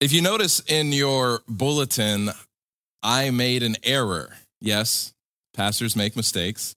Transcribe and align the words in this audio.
If 0.00 0.14
you 0.14 0.22
notice 0.22 0.60
in 0.66 0.92
your 0.92 1.42
bulletin, 1.46 2.30
I 3.02 3.28
made 3.28 3.62
an 3.62 3.76
error. 3.82 4.30
Yes, 4.58 5.12
pastors 5.52 5.94
make 5.94 6.16
mistakes. 6.16 6.74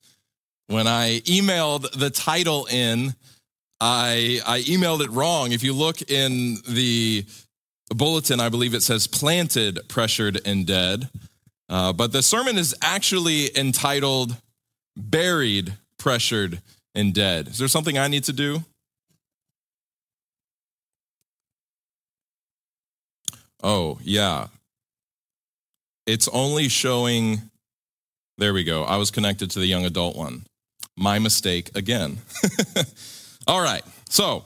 When 0.68 0.88
I 0.88 1.22
emailed 1.22 1.90
the 1.98 2.10
title 2.10 2.66
in, 2.66 3.16
I, 3.80 4.42
I 4.46 4.60
emailed 4.62 5.02
it 5.02 5.10
wrong. 5.10 5.54
If 5.54 5.64
you 5.64 5.72
look 5.72 6.02
in 6.12 6.58
the 6.68 7.26
bulletin, 7.90 8.42
I 8.42 8.50
believe 8.50 8.74
it 8.74 8.84
says 8.84 9.08
planted, 9.08 9.80
pressured, 9.88 10.42
and 10.46 10.66
dead. 10.66 11.10
Uh, 11.70 11.94
but 11.94 12.12
the 12.12 12.24
sermon 12.24 12.58
is 12.58 12.76
actually 12.82 13.58
entitled 13.58 14.36
Buried, 14.98 15.74
Pressured, 15.98 16.62
and 16.94 17.14
Dead. 17.14 17.48
Is 17.48 17.58
there 17.58 17.70
something 17.70 17.98
I 17.98 18.10
need 18.10 18.26
to 18.26 18.34
do? 18.34 18.66
Oh, 23.64 23.98
yeah. 24.04 24.48
It's 26.06 26.28
only 26.28 26.68
showing. 26.68 27.42
There 28.38 28.54
we 28.54 28.64
go. 28.64 28.84
I 28.84 28.98
was 28.98 29.10
connected 29.10 29.52
to 29.52 29.60
the 29.60 29.66
young 29.66 29.86
adult 29.86 30.16
one. 30.16 30.46
My 30.98 31.18
mistake 31.18 31.72
again. 31.76 32.18
All 33.48 33.62
right. 33.62 33.84
So, 34.10 34.44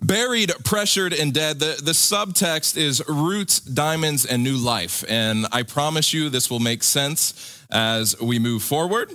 buried, 0.00 0.50
pressured, 0.64 1.12
and 1.12 1.32
dead. 1.32 1.58
The, 1.58 1.80
the 1.82 1.92
subtext 1.92 2.76
is 2.76 3.02
roots, 3.06 3.60
diamonds, 3.60 4.24
and 4.24 4.42
new 4.42 4.56
life. 4.56 5.04
And 5.08 5.46
I 5.52 5.62
promise 5.62 6.12
you 6.12 6.30
this 6.30 6.50
will 6.50 6.60
make 6.60 6.82
sense 6.82 7.64
as 7.70 8.18
we 8.20 8.38
move 8.38 8.62
forward. 8.62 9.12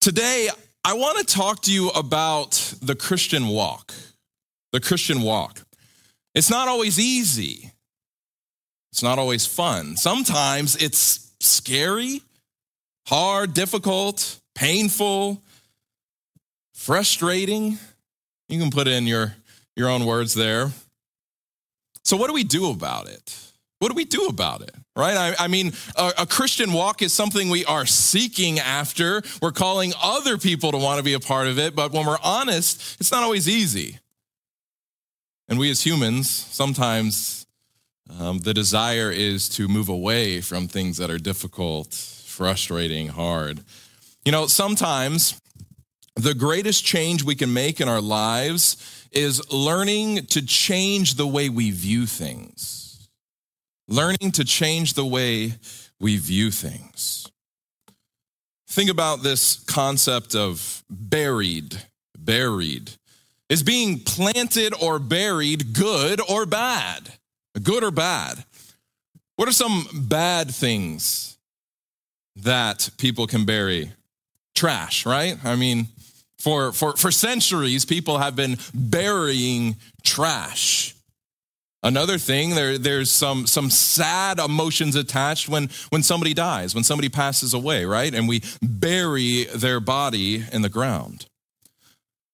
Today, 0.00 0.48
I 0.84 0.94
want 0.94 1.18
to 1.18 1.24
talk 1.24 1.62
to 1.62 1.72
you 1.72 1.88
about 1.90 2.74
the 2.82 2.94
Christian 2.94 3.48
walk. 3.48 3.92
The 4.72 4.80
Christian 4.80 5.22
walk. 5.22 5.65
It's 6.36 6.50
not 6.50 6.68
always 6.68 7.00
easy. 7.00 7.72
It's 8.92 9.02
not 9.02 9.18
always 9.18 9.46
fun. 9.46 9.96
Sometimes 9.96 10.76
it's 10.76 11.32
scary, 11.40 12.20
hard, 13.06 13.54
difficult, 13.54 14.38
painful, 14.54 15.42
frustrating. 16.74 17.78
You 18.50 18.60
can 18.60 18.70
put 18.70 18.86
in 18.86 19.06
your, 19.06 19.34
your 19.76 19.88
own 19.88 20.04
words 20.04 20.34
there. 20.34 20.72
So, 22.04 22.18
what 22.18 22.26
do 22.26 22.34
we 22.34 22.44
do 22.44 22.70
about 22.70 23.08
it? 23.08 23.34
What 23.78 23.88
do 23.88 23.94
we 23.94 24.04
do 24.04 24.26
about 24.26 24.60
it? 24.60 24.74
Right? 24.94 25.16
I, 25.16 25.44
I 25.44 25.48
mean, 25.48 25.72
a, 25.96 26.12
a, 26.18 26.26
Christian 26.26 26.72
walk 26.72 27.02
is 27.02 27.12
something 27.12 27.48
we 27.48 27.64
are 27.64 27.84
seeking 27.86 28.58
after. 28.58 29.22
We're 29.40 29.52
calling 29.52 29.92
other 30.02 30.38
people 30.38 30.72
to 30.72 30.78
want 30.78 30.98
to 30.98 31.02
be 31.02 31.14
a 31.14 31.20
part 31.20 31.48
of 31.48 31.58
it. 31.58 31.74
But 31.74 31.92
when 31.92 32.06
we're 32.06 32.18
honest, 32.22 33.00
it's 33.00 33.12
not 33.12 33.22
always 33.22 33.48
easy. 33.48 33.98
And 35.48 35.58
we 35.58 35.70
as 35.70 35.86
humans, 35.86 36.28
sometimes 36.30 37.46
um, 38.18 38.38
the 38.38 38.54
desire 38.54 39.10
is 39.10 39.48
to 39.50 39.68
move 39.68 39.88
away 39.88 40.40
from 40.40 40.68
things 40.68 40.96
that 40.96 41.10
are 41.10 41.18
difficult, 41.18 41.94
frustrating, 41.94 43.08
hard. 43.08 43.60
You 44.24 44.32
know, 44.32 44.46
sometimes 44.46 45.40
the 46.16 46.34
greatest 46.34 46.84
change 46.84 47.22
we 47.22 47.34
can 47.34 47.52
make 47.52 47.80
in 47.80 47.88
our 47.88 48.00
lives 48.00 49.06
is 49.12 49.52
learning 49.52 50.26
to 50.26 50.44
change 50.44 51.14
the 51.14 51.26
way 51.26 51.48
we 51.48 51.70
view 51.70 52.06
things. 52.06 53.08
Learning 53.88 54.32
to 54.32 54.44
change 54.44 54.94
the 54.94 55.06
way 55.06 55.54
we 56.00 56.16
view 56.16 56.50
things. 56.50 57.30
Think 58.68 58.90
about 58.90 59.22
this 59.22 59.56
concept 59.64 60.34
of 60.34 60.82
buried, 60.90 61.76
buried. 62.18 62.90
Is 63.48 63.62
being 63.62 64.00
planted 64.00 64.74
or 64.80 64.98
buried 64.98 65.72
good 65.72 66.20
or 66.28 66.46
bad? 66.46 67.12
Good 67.62 67.84
or 67.84 67.92
bad? 67.92 68.44
What 69.36 69.48
are 69.48 69.52
some 69.52 69.86
bad 69.92 70.50
things 70.50 71.38
that 72.36 72.90
people 72.98 73.26
can 73.26 73.44
bury? 73.44 73.92
Trash, 74.54 75.06
right? 75.06 75.38
I 75.44 75.54
mean, 75.54 75.88
for, 76.38 76.72
for, 76.72 76.96
for 76.96 77.10
centuries, 77.10 77.84
people 77.84 78.18
have 78.18 78.34
been 78.34 78.56
burying 78.74 79.76
trash. 80.02 80.94
Another 81.82 82.18
thing, 82.18 82.56
there, 82.56 82.78
there's 82.78 83.12
some, 83.12 83.46
some 83.46 83.70
sad 83.70 84.40
emotions 84.40 84.96
attached 84.96 85.48
when, 85.48 85.70
when 85.90 86.02
somebody 86.02 86.34
dies, 86.34 86.74
when 86.74 86.82
somebody 86.82 87.08
passes 87.08 87.54
away, 87.54 87.84
right? 87.84 88.12
And 88.12 88.26
we 88.26 88.42
bury 88.60 89.44
their 89.44 89.78
body 89.78 90.44
in 90.52 90.62
the 90.62 90.68
ground. 90.68 91.26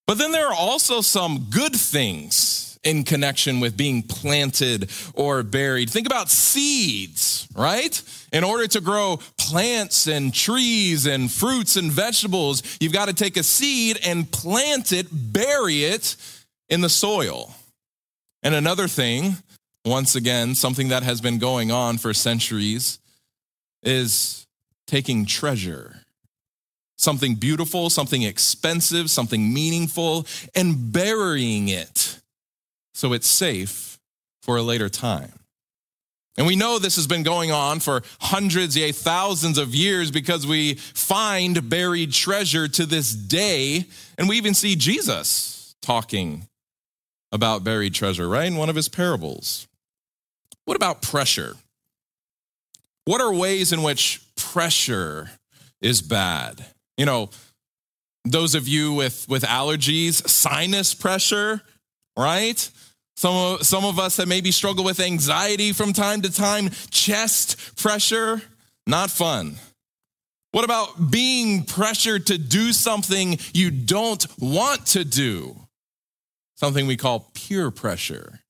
But 0.07 0.19
then 0.19 0.33
there 0.33 0.49
are 0.49 0.55
also 0.55 1.01
some 1.01 1.47
good 1.51 1.75
things 1.75 2.79
in 2.83 3.05
connection 3.05 3.61
with 3.61 3.77
being 3.77 4.03
planted 4.03 4.91
or 5.15 5.43
buried. 5.43 5.89
Think 5.89 6.07
about 6.07 6.31
seeds, 6.31 7.47
right? 7.55 8.03
In 8.33 8.43
order 8.43 8.67
to 8.67 8.81
grow 8.81 9.21
plants 9.39 10.09
and 10.09 10.35
trees 10.35 11.07
and 11.07 11.31
fruits 11.31 11.77
and 11.77 11.93
vegetables, 11.93 12.63
you've 12.81 12.93
got 12.93 13.07
to 13.07 13.15
take 13.15 13.37
a 13.37 13.43
seed 13.43 14.01
and 14.05 14.31
plant 14.31 14.93
it, 14.93 15.07
bury 15.13 15.85
it 15.85 16.17
in 16.69 16.81
the 16.81 16.89
soil. 16.89 17.55
And 18.43 18.55
another 18.55 18.89
thing, 18.89 19.37
once 19.85 20.17
again, 20.17 20.57
something 20.57 20.89
that 20.89 21.05
has 21.05 21.21
been 21.21 21.39
going 21.39 21.71
on 21.71 21.99
for 21.99 22.13
centuries, 22.13 22.99
is 23.85 24.47
taking 24.87 25.27
treasure 25.27 26.02
something 27.03 27.35
beautiful, 27.35 27.91
something 27.91 28.23
expensive, 28.23 29.11
something 29.11 29.53
meaningful, 29.53 30.27
and 30.55 30.93
burying 30.93 31.69
it 31.69 32.21
so 32.95 33.13
it's 33.13 33.27
safe 33.27 33.99
for 34.43 34.57
a 34.57 34.63
later 34.63 34.89
time. 34.89 35.33
And 36.39 36.47
we 36.47 36.57
know 36.57 36.79
this 36.79 36.97
has 36.97 37.07
been 37.07 37.25
going 37.25 37.51
on 37.51 37.81
for 37.81 38.03
hundreds, 38.21 38.77
yea, 38.77 38.93
thousands 38.93 39.59
of 39.59 39.75
years 39.75 40.11
because 40.11 40.47
we 40.47 40.75
find 40.75 41.69
buried 41.69 42.13
treasure 42.13 42.69
to 42.69 42.87
this 42.87 43.13
day. 43.13 43.85
And 44.17 44.29
we 44.29 44.39
even 44.39 44.55
see 44.55 44.75
Jesus 44.75 45.75
talking 45.83 46.49
about 47.33 47.65
buried 47.65 47.93
treasure, 47.93 48.29
right? 48.29 48.47
In 48.47 48.57
one 48.57 48.71
of 48.71 48.77
his 48.77 48.89
parables. 48.89 49.67
What 50.65 50.77
about 50.77 51.03
pressure? 51.03 51.57
What 53.05 53.21
are 53.21 53.35
ways 53.35 53.73
in 53.73 53.83
which 53.83 54.23
pressure 54.37 55.33
is 55.83 56.01
bad? 56.01 56.65
You 56.97 57.07
know, 57.07 57.31
those 58.25 58.55
of 58.55 58.69
you 58.69 58.93
with, 58.93 59.27
with 59.29 59.43
allergies, 59.43 60.27
sinus 60.29 60.95
pressure, 60.95 61.63
right? 62.17 62.71
Some 63.17 63.35
of, 63.35 63.67
some 63.67 63.85
of 63.85 63.99
us 63.99 64.17
that 64.17 64.29
maybe 64.29 64.51
struggle 64.51 64.85
with 64.85 65.01
anxiety 65.01 65.73
from 65.73 65.93
time 65.93 66.23
to 66.23 66.33
time, 66.33 66.71
chest 66.91 67.77
pressure, 67.77 68.43
not 68.87 69.11
fun. 69.11 69.57
What 70.53 70.65
about 70.65 71.11
being 71.11 71.65
pressured 71.65 72.27
to 72.27 72.39
do 72.39 72.73
something 72.73 73.39
you 73.55 73.71
don't 73.71 74.25
want 74.39 74.87
to 74.89 75.05
do? 75.05 75.57
Something 76.57 76.87
we 76.87 76.97
call 76.97 77.31
peer 77.35 77.71
pressure. 77.71 78.41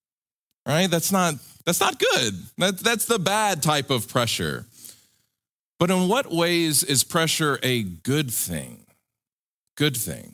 Right? 0.67 0.91
That's 0.91 1.13
not 1.13 1.35
that's 1.65 1.81
not 1.81 1.99
good. 1.99 2.35
That, 2.59 2.79
that's 2.79 3.07
the 3.07 3.19
bad 3.19 3.63
type 3.63 3.91
of 3.91 4.09
pressure. 4.09 4.67
But 5.83 5.91
in 5.91 6.07
what 6.07 6.31
ways 6.31 6.85
is 6.85 7.03
pressure 7.03 7.59
a 7.61 7.83
good 7.83 8.31
thing? 8.33 8.87
Good 9.77 9.97
thing. 9.97 10.33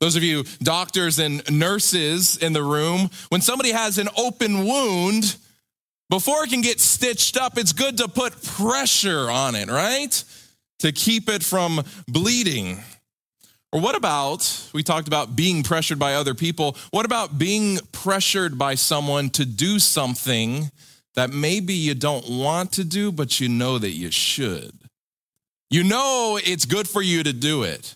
Those 0.00 0.16
of 0.16 0.22
you 0.22 0.44
doctors 0.62 1.18
and 1.18 1.42
nurses 1.50 2.38
in 2.38 2.54
the 2.54 2.62
room, 2.62 3.10
when 3.28 3.42
somebody 3.42 3.72
has 3.72 3.98
an 3.98 4.08
open 4.16 4.64
wound, 4.64 5.36
before 6.08 6.42
it 6.42 6.48
can 6.48 6.62
get 6.62 6.80
stitched 6.80 7.36
up, 7.36 7.58
it's 7.58 7.74
good 7.74 7.98
to 7.98 8.08
put 8.08 8.42
pressure 8.42 9.30
on 9.30 9.54
it, 9.56 9.68
right? 9.68 10.24
To 10.78 10.90
keep 10.90 11.28
it 11.28 11.42
from 11.42 11.84
bleeding. 12.06 12.82
Or 13.72 13.82
what 13.82 13.94
about, 13.94 14.70
we 14.72 14.82
talked 14.82 15.06
about 15.06 15.36
being 15.36 15.64
pressured 15.64 15.98
by 15.98 16.14
other 16.14 16.32
people. 16.32 16.78
What 16.92 17.04
about 17.04 17.36
being 17.36 17.78
pressured 17.92 18.56
by 18.56 18.74
someone 18.74 19.28
to 19.30 19.44
do 19.44 19.80
something 19.80 20.70
that 21.18 21.30
maybe 21.30 21.74
you 21.74 21.94
don't 21.94 22.28
want 22.30 22.70
to 22.70 22.84
do, 22.84 23.10
but 23.10 23.40
you 23.40 23.48
know 23.48 23.76
that 23.76 23.90
you 23.90 24.08
should. 24.08 24.77
You 25.70 25.84
know 25.84 26.38
it's 26.42 26.64
good 26.64 26.88
for 26.88 27.02
you 27.02 27.22
to 27.22 27.32
do 27.32 27.62
it. 27.62 27.94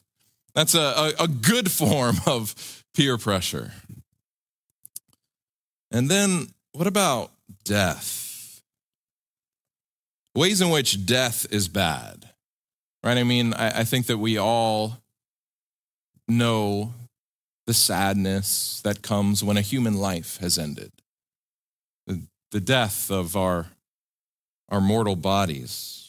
That's 0.55 0.75
a, 0.75 0.79
a, 1.19 1.25
a 1.25 1.29
good 1.29 1.71
form 1.81 2.17
of 2.27 2.85
peer 2.95 3.19
pressure. 3.19 3.73
And 5.91 6.11
then 6.11 6.49
what 6.73 6.87
about 6.87 7.31
death? 7.65 8.63
Ways 10.35 10.61
in 10.61 10.71
which 10.71 11.05
death 11.05 11.47
is 11.51 11.69
bad, 11.69 12.31
right? 13.05 13.19
I 13.19 13.23
mean, 13.23 13.53
I, 13.53 13.81
I 13.81 13.85
think 13.85 14.07
that 14.07 14.17
we 14.17 14.39
all 14.39 14.99
know 16.27 16.95
the 17.67 17.75
sadness 17.75 18.81
that 18.83 19.03
comes 19.03 19.45
when 19.45 19.59
a 19.59 19.61
human 19.61 19.95
life 19.95 20.39
has 20.39 20.59
ended 20.59 20.91
the 22.53 22.61
death 22.61 23.11
of 23.11 23.35
our, 23.35 23.67
our 24.69 24.81
mortal 24.81 25.17
bodies. 25.17 26.02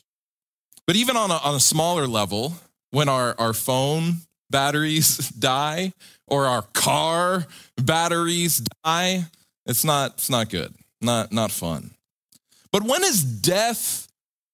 But 0.85 0.95
even 0.95 1.15
on 1.15 1.31
a, 1.31 1.37
on 1.37 1.55
a 1.55 1.59
smaller 1.59 2.07
level, 2.07 2.55
when 2.91 3.09
our, 3.09 3.35
our 3.39 3.53
phone 3.53 4.17
batteries 4.49 5.17
die 5.39 5.93
or 6.27 6.45
our 6.45 6.61
car 6.61 7.45
batteries 7.77 8.61
die, 8.83 9.25
It's 9.65 9.83
not, 9.83 10.13
it's 10.13 10.29
not 10.29 10.49
good, 10.49 10.73
not, 11.01 11.31
not 11.31 11.51
fun. 11.51 11.91
But 12.71 12.83
when 12.83 13.03
is 13.03 13.23
death 13.23 14.07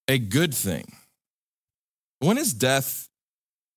a 0.08 0.18
good 0.18 0.54
thing? 0.54 0.92
When 2.20 2.38
is 2.38 2.54
death 2.54 3.10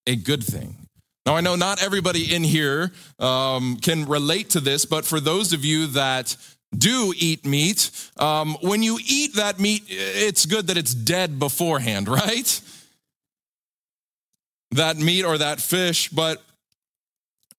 a 0.06 0.16
good 0.16 0.42
thing? 0.44 0.76
Now, 1.24 1.36
I 1.36 1.40
know 1.40 1.54
not 1.54 1.82
everybody 1.82 2.34
in 2.34 2.42
here 2.42 2.92
um, 3.18 3.76
can 3.76 4.06
relate 4.06 4.50
to 4.50 4.60
this, 4.60 4.84
but 4.84 5.04
for 5.04 5.20
those 5.20 5.52
of 5.52 5.64
you 5.64 5.86
that 5.88 6.36
do 6.76 7.12
eat 7.16 7.44
meat, 7.44 7.90
um, 8.16 8.56
when 8.62 8.82
you 8.82 8.98
eat 9.06 9.34
that 9.36 9.60
meat, 9.60 9.84
it's 9.88 10.46
good 10.46 10.68
that 10.68 10.76
it's 10.76 10.94
dead 10.94 11.38
beforehand, 11.38 12.08
right? 12.08 12.60
That 14.72 14.96
meat 14.96 15.24
or 15.24 15.38
that 15.38 15.60
fish, 15.60 16.08
but 16.08 16.42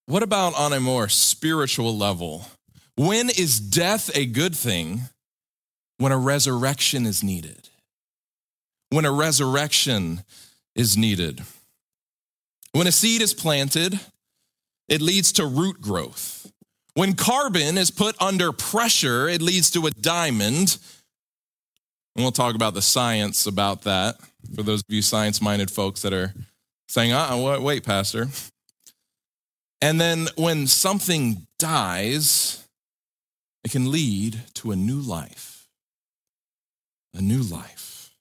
what 0.05 0.23
about 0.23 0.55
on 0.55 0.73
a 0.73 0.79
more 0.79 1.07
spiritual 1.07 1.97
level? 1.97 2.47
When 2.95 3.29
is 3.29 3.59
death 3.59 4.15
a 4.15 4.25
good 4.25 4.55
thing? 4.55 5.03
When 5.97 6.11
a 6.11 6.17
resurrection 6.17 7.05
is 7.05 7.23
needed. 7.23 7.69
When 8.89 9.05
a 9.05 9.11
resurrection 9.11 10.23
is 10.75 10.97
needed. 10.97 11.43
When 12.73 12.87
a 12.87 12.91
seed 12.91 13.21
is 13.21 13.33
planted, 13.33 13.99
it 14.89 15.01
leads 15.01 15.31
to 15.33 15.45
root 15.45 15.79
growth. 15.79 16.51
When 16.95 17.13
carbon 17.13 17.77
is 17.77 17.89
put 17.89 18.15
under 18.21 18.51
pressure, 18.51 19.27
it 19.27 19.41
leads 19.41 19.71
to 19.71 19.87
a 19.87 19.91
diamond. 19.91 20.77
And 22.15 22.23
we'll 22.23 22.31
talk 22.31 22.53
about 22.53 22.75
the 22.75 22.81
science 22.81 23.47
about 23.47 23.81
that 23.83 24.15
for 24.55 24.61
those 24.61 24.81
of 24.81 24.85
you 24.89 25.01
science 25.01 25.41
minded 25.41 25.71
folks 25.71 26.01
that 26.03 26.13
are 26.13 26.33
saying, 26.87 27.11
uh, 27.11 27.59
wait, 27.59 27.83
Pastor. 27.83 28.27
And 29.81 29.99
then 29.99 30.27
when 30.35 30.67
something 30.67 31.47
dies, 31.57 32.65
it 33.63 33.71
can 33.71 33.91
lead 33.91 34.41
to 34.55 34.71
a 34.71 34.75
new 34.75 34.99
life. 34.99 35.67
A 37.15 37.21
new 37.21 37.41
life. 37.41 38.11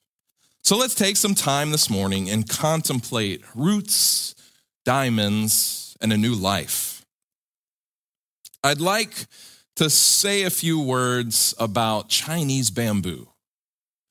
So 0.64 0.76
let's 0.76 0.94
take 0.94 1.16
some 1.16 1.34
time 1.34 1.70
this 1.70 1.90
morning 1.90 2.30
and 2.30 2.48
contemplate 2.48 3.42
roots, 3.54 4.34
diamonds, 4.84 5.96
and 6.00 6.12
a 6.12 6.16
new 6.16 6.34
life. 6.34 6.91
I'd 8.64 8.80
like 8.80 9.26
to 9.76 9.90
say 9.90 10.42
a 10.42 10.50
few 10.50 10.80
words 10.80 11.54
about 11.58 12.08
Chinese 12.08 12.70
bamboo. 12.70 13.28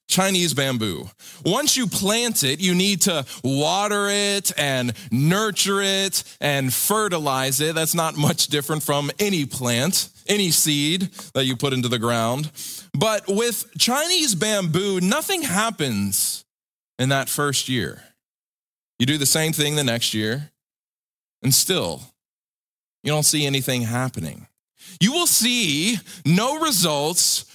Chinese 0.10 0.54
bamboo. 0.54 1.10
Once 1.46 1.78
you 1.78 1.88
plant 1.88 2.44
it, 2.44 2.60
you 2.60 2.76
need 2.76 3.02
to 3.04 3.26
water 3.46 4.10
it 4.10 4.52
and 4.58 4.94
nurture 5.10 5.82
it 5.82 6.24
and 6.42 6.74
fertilize 6.74 7.62
it. 7.62 7.76
That's 7.76 7.96
not 7.96 8.18
much 8.18 8.48
different 8.48 8.84
from 8.84 9.10
any 9.20 9.46
plant, 9.46 10.10
any 10.28 10.52
seed 10.52 11.04
that 11.34 11.46
you 11.46 11.56
put 11.56 11.72
into 11.72 11.88
the 11.88 11.98
ground. 11.98 12.52
But 12.94 13.24
with 13.30 13.66
Chinese 13.78 14.36
bamboo, 14.36 15.00
nothing 15.00 15.44
happens 15.44 16.44
in 17.00 17.08
that 17.10 17.30
first 17.30 17.70
year. 17.70 18.04
You 19.00 19.06
do 19.06 19.18
the 19.18 19.26
same 19.26 19.54
thing 19.54 19.78
the 19.78 19.84
next 19.84 20.14
year, 20.14 20.52
and 21.42 21.54
still, 21.54 22.02
you 23.04 23.12
don't 23.12 23.24
see 23.24 23.46
anything 23.46 23.84
happening. 23.84 24.48
You 25.00 25.14
will 25.14 25.28
see 25.28 25.98
no 26.26 26.60
results 26.60 27.46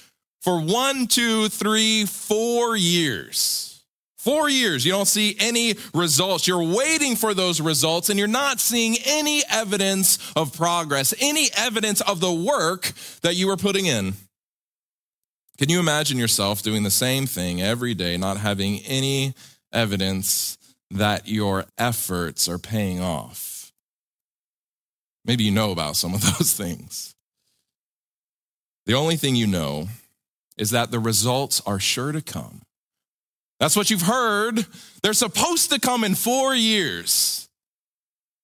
for 0.40 0.60
one, 0.60 1.06
two, 1.06 1.48
three, 1.48 2.04
four 2.04 2.76
years. 2.76 3.82
Four 4.16 4.48
years, 4.48 4.84
you 4.84 4.90
don't 4.90 5.06
see 5.06 5.36
any 5.38 5.74
results. 5.94 6.48
You're 6.48 6.62
waiting 6.62 7.14
for 7.14 7.32
those 7.32 7.60
results 7.60 8.10
and 8.10 8.18
you're 8.18 8.26
not 8.26 8.58
seeing 8.58 8.96
any 9.04 9.42
evidence 9.48 10.18
of 10.34 10.52
progress, 10.56 11.14
any 11.20 11.48
evidence 11.56 12.00
of 12.00 12.18
the 12.18 12.32
work 12.32 12.92
that 13.22 13.36
you 13.36 13.46
were 13.46 13.56
putting 13.56 13.86
in. 13.86 14.14
Can 15.58 15.70
you 15.70 15.78
imagine 15.78 16.18
yourself 16.18 16.62
doing 16.62 16.82
the 16.82 16.90
same 16.90 17.26
thing 17.26 17.62
every 17.62 17.94
day, 17.94 18.16
not 18.16 18.36
having 18.38 18.80
any 18.80 19.32
evidence 19.72 20.58
that 20.90 21.28
your 21.28 21.64
efforts 21.78 22.48
are 22.48 22.58
paying 22.58 23.00
off? 23.00 23.55
Maybe 25.26 25.44
you 25.44 25.50
know 25.50 25.72
about 25.72 25.96
some 25.96 26.14
of 26.14 26.20
those 26.38 26.52
things. 26.52 27.14
The 28.86 28.94
only 28.94 29.16
thing 29.16 29.34
you 29.34 29.46
know 29.46 29.88
is 30.56 30.70
that 30.70 30.90
the 30.90 31.00
results 31.00 31.60
are 31.66 31.80
sure 31.80 32.12
to 32.12 32.22
come. 32.22 32.62
That's 33.58 33.76
what 33.76 33.90
you've 33.90 34.02
heard. 34.02 34.66
They're 35.02 35.12
supposed 35.12 35.70
to 35.70 35.80
come 35.80 36.04
in 36.04 36.14
four 36.14 36.54
years. 36.54 37.48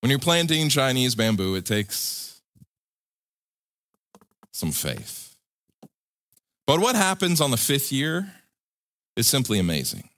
When 0.00 0.10
you're 0.10 0.18
planting 0.18 0.68
Chinese 0.68 1.14
bamboo, 1.14 1.54
it 1.54 1.64
takes 1.64 2.40
some 4.52 4.72
faith. 4.72 5.36
But 6.66 6.80
what 6.80 6.96
happens 6.96 7.40
on 7.40 7.50
the 7.50 7.56
fifth 7.56 7.92
year 7.92 8.32
is 9.16 9.26
simply 9.26 9.58
amazing. 9.58 10.08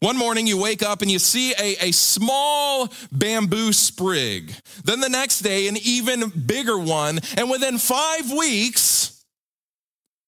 One 0.00 0.16
morning 0.16 0.46
you 0.46 0.60
wake 0.60 0.82
up 0.82 1.02
and 1.02 1.10
you 1.10 1.18
see 1.18 1.52
a, 1.52 1.88
a 1.88 1.92
small 1.92 2.92
bamboo 3.10 3.72
sprig. 3.72 4.54
Then 4.84 5.00
the 5.00 5.08
next 5.08 5.40
day, 5.40 5.68
an 5.68 5.76
even 5.82 6.28
bigger 6.30 6.78
one. 6.78 7.20
And 7.36 7.50
within 7.50 7.78
five 7.78 8.30
weeks, 8.30 9.24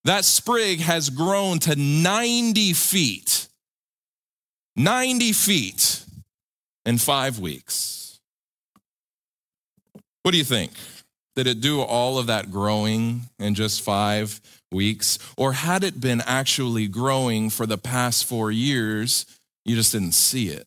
that 0.04 0.24
sprig 0.24 0.80
has 0.80 1.10
grown 1.10 1.58
to 1.60 1.76
90 1.76 2.72
feet. 2.72 3.48
90 4.76 5.32
feet 5.32 6.04
in 6.84 6.98
five 6.98 7.38
weeks. 7.38 8.20
What 10.22 10.32
do 10.32 10.38
you 10.38 10.44
think? 10.44 10.72
Did 11.36 11.46
it 11.46 11.60
do 11.60 11.80
all 11.80 12.18
of 12.18 12.26
that 12.28 12.50
growing 12.50 13.22
in 13.38 13.54
just 13.54 13.82
five 13.82 14.40
weeks? 14.70 15.18
Or 15.36 15.52
had 15.52 15.84
it 15.84 16.00
been 16.00 16.22
actually 16.26 16.86
growing 16.88 17.50
for 17.50 17.66
the 17.66 17.78
past 17.78 18.24
four 18.24 18.50
years, 18.50 19.26
you 19.64 19.76
just 19.76 19.92
didn't 19.92 20.12
see 20.12 20.48
it? 20.48 20.66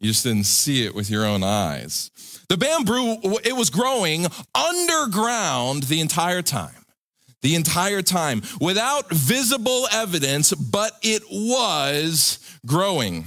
You 0.00 0.08
just 0.08 0.24
didn't 0.24 0.44
see 0.44 0.84
it 0.84 0.94
with 0.94 1.08
your 1.08 1.24
own 1.24 1.42
eyes. 1.42 2.10
The 2.48 2.56
bamboo, 2.56 3.38
it 3.42 3.56
was 3.56 3.70
growing 3.70 4.26
underground 4.54 5.84
the 5.84 6.00
entire 6.00 6.42
time 6.42 6.84
the 7.44 7.54
entire 7.54 8.00
time 8.00 8.40
without 8.58 9.10
visible 9.10 9.86
evidence, 9.92 10.54
but 10.54 10.92
it 11.02 11.22
was 11.30 12.38
growing. 12.64 13.26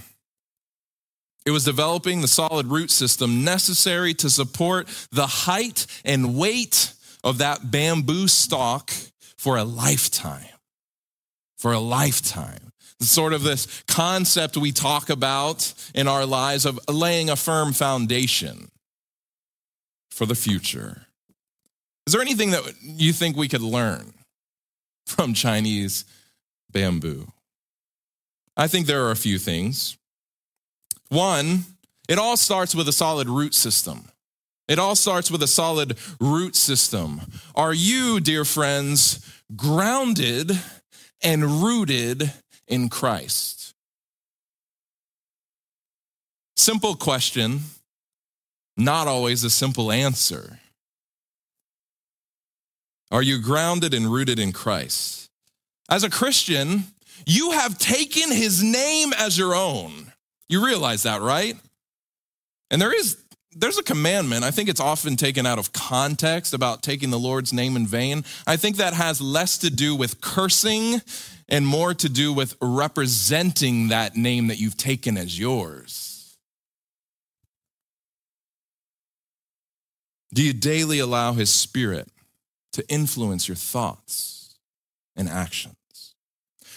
It 1.45 1.51
was 1.51 1.63
developing 1.63 2.21
the 2.21 2.27
solid 2.27 2.65
root 2.65 2.89
system 2.89 3.43
necessary 3.43 4.15
to 4.15 4.29
support 4.31 4.87
the 5.11 5.27
height 5.27 5.85
and 6.03 6.35
weight 6.35 6.93
of 7.23 7.37
that 7.37 7.69
bamboo 7.69 8.27
stalk 8.27 8.91
for 9.37 9.55
a 9.55 9.63
lifetime. 9.63 10.49
For 11.57 11.71
a 11.71 11.79
lifetime. 11.79 12.66
Sort 12.99 13.33
of 13.33 13.43
this 13.43 13.83
concept 13.87 14.57
we 14.57 14.71
talk 14.71 15.09
about 15.09 15.73
in 15.93 16.07
our 16.07 16.25
lives 16.25 16.65
of 16.65 16.79
laying 16.89 17.29
a 17.29 17.35
firm 17.35 17.73
foundation 17.73 18.69
for 20.11 20.25
the 20.25 20.35
future. 20.35 21.07
Is 22.07 22.13
there 22.13 22.21
anything 22.21 22.51
that 22.51 22.63
you 22.81 23.13
think 23.13 23.35
we 23.35 23.47
could 23.47 23.61
learn 23.61 24.13
from 25.05 25.33
Chinese 25.33 26.05
bamboo? 26.71 27.27
I 28.55 28.67
think 28.67 28.87
there 28.87 29.05
are 29.05 29.11
a 29.11 29.15
few 29.15 29.37
things. 29.37 29.97
One, 31.09 31.65
it 32.09 32.17
all 32.17 32.37
starts 32.37 32.73
with 32.73 32.87
a 32.87 32.93
solid 32.93 33.29
root 33.29 33.53
system. 33.53 34.09
It 34.67 34.79
all 34.79 34.95
starts 34.95 35.29
with 35.29 35.43
a 35.43 35.47
solid 35.47 35.97
root 36.19 36.55
system. 36.55 37.21
Are 37.55 37.73
you, 37.73 38.19
dear 38.19 38.43
friends, 38.43 39.23
grounded 39.55 40.59
and 41.21 41.63
rooted 41.63 42.33
in 42.67 42.89
Christ? 42.89 43.73
Simple 46.55 46.95
question, 46.95 47.61
not 48.75 49.07
always 49.07 49.43
a 49.43 49.49
simple 49.49 49.91
answer. 49.91 50.59
Are 53.11 53.21
you 53.21 53.41
grounded 53.41 53.93
and 53.93 54.11
rooted 54.11 54.37
in 54.37 54.51
Christ? 54.51 55.29
As 55.89 56.03
a 56.03 56.09
Christian, 56.09 56.83
you 57.25 57.51
have 57.51 57.77
taken 57.77 58.31
his 58.31 58.61
name 58.61 59.13
as 59.17 59.37
your 59.37 59.55
own. 59.55 60.11
You 60.49 60.65
realize 60.65 61.03
that, 61.03 61.21
right? 61.21 61.55
And 62.69 62.81
there 62.81 62.93
is 62.93 63.17
there's 63.59 63.77
a 63.77 63.83
commandment. 63.83 64.43
I 64.43 64.51
think 64.51 64.69
it's 64.69 64.79
often 64.79 65.15
taken 65.15 65.45
out 65.47 65.57
of 65.57 65.73
context 65.73 66.53
about 66.53 66.83
taking 66.83 67.09
the 67.09 67.17
Lord's 67.17 67.51
name 67.51 67.75
in 67.75 67.87
vain. 67.87 68.23
I 68.45 68.55
think 68.55 68.75
that 68.77 68.93
has 68.93 69.19
less 69.19 69.57
to 69.59 69.71
do 69.71 69.95
with 69.95 70.21
cursing 70.21 71.01
and 71.49 71.65
more 71.65 71.93
to 71.93 72.09
do 72.09 72.33
with 72.33 72.55
representing 72.61 73.87
that 73.87 74.15
name 74.15 74.47
that 74.47 74.59
you've 74.59 74.77
taken 74.77 75.17
as 75.17 75.39
yours. 75.39 76.37
Do 80.33 80.43
you 80.43 80.53
daily 80.53 80.99
allow 80.99 81.33
his 81.33 81.51
spirit 81.51 82.09
to 82.73 82.87
influence 82.89 83.47
your 83.47 83.55
thoughts 83.55 84.55
and 85.15 85.29
actions? 85.29 85.75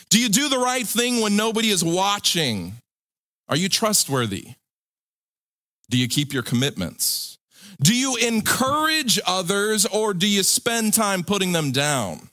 Do 0.08 0.20
you 0.20 0.28
do 0.28 0.48
the 0.48 0.58
right 0.58 0.86
thing 0.86 1.20
when 1.20 1.36
nobody 1.36 1.68
is 1.68 1.84
watching? 1.84 2.74
Are 3.48 3.56
you 3.56 3.68
trustworthy? 3.68 4.54
Do 5.90 5.98
you 5.98 6.08
keep 6.08 6.32
your 6.32 6.42
commitments? 6.42 7.38
Do 7.82 7.94
you 7.94 8.16
encourage 8.16 9.18
others 9.26 9.84
or 9.86 10.14
do 10.14 10.28
you 10.28 10.42
spend 10.42 10.94
time 10.94 11.24
putting 11.24 11.52
them 11.52 11.72
down? 11.72 12.29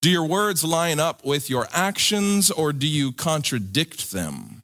Do 0.00 0.10
your 0.10 0.26
words 0.26 0.62
line 0.62 1.00
up 1.00 1.24
with 1.24 1.50
your 1.50 1.66
actions 1.72 2.50
or 2.50 2.72
do 2.72 2.86
you 2.86 3.12
contradict 3.12 4.12
them? 4.12 4.62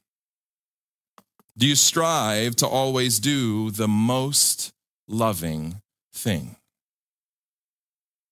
Do 1.57 1.67
you 1.67 1.75
strive 1.75 2.55
to 2.57 2.67
always 2.67 3.19
do 3.19 3.71
the 3.71 3.87
most 3.87 4.71
loving 5.07 5.81
thing? 6.13 6.55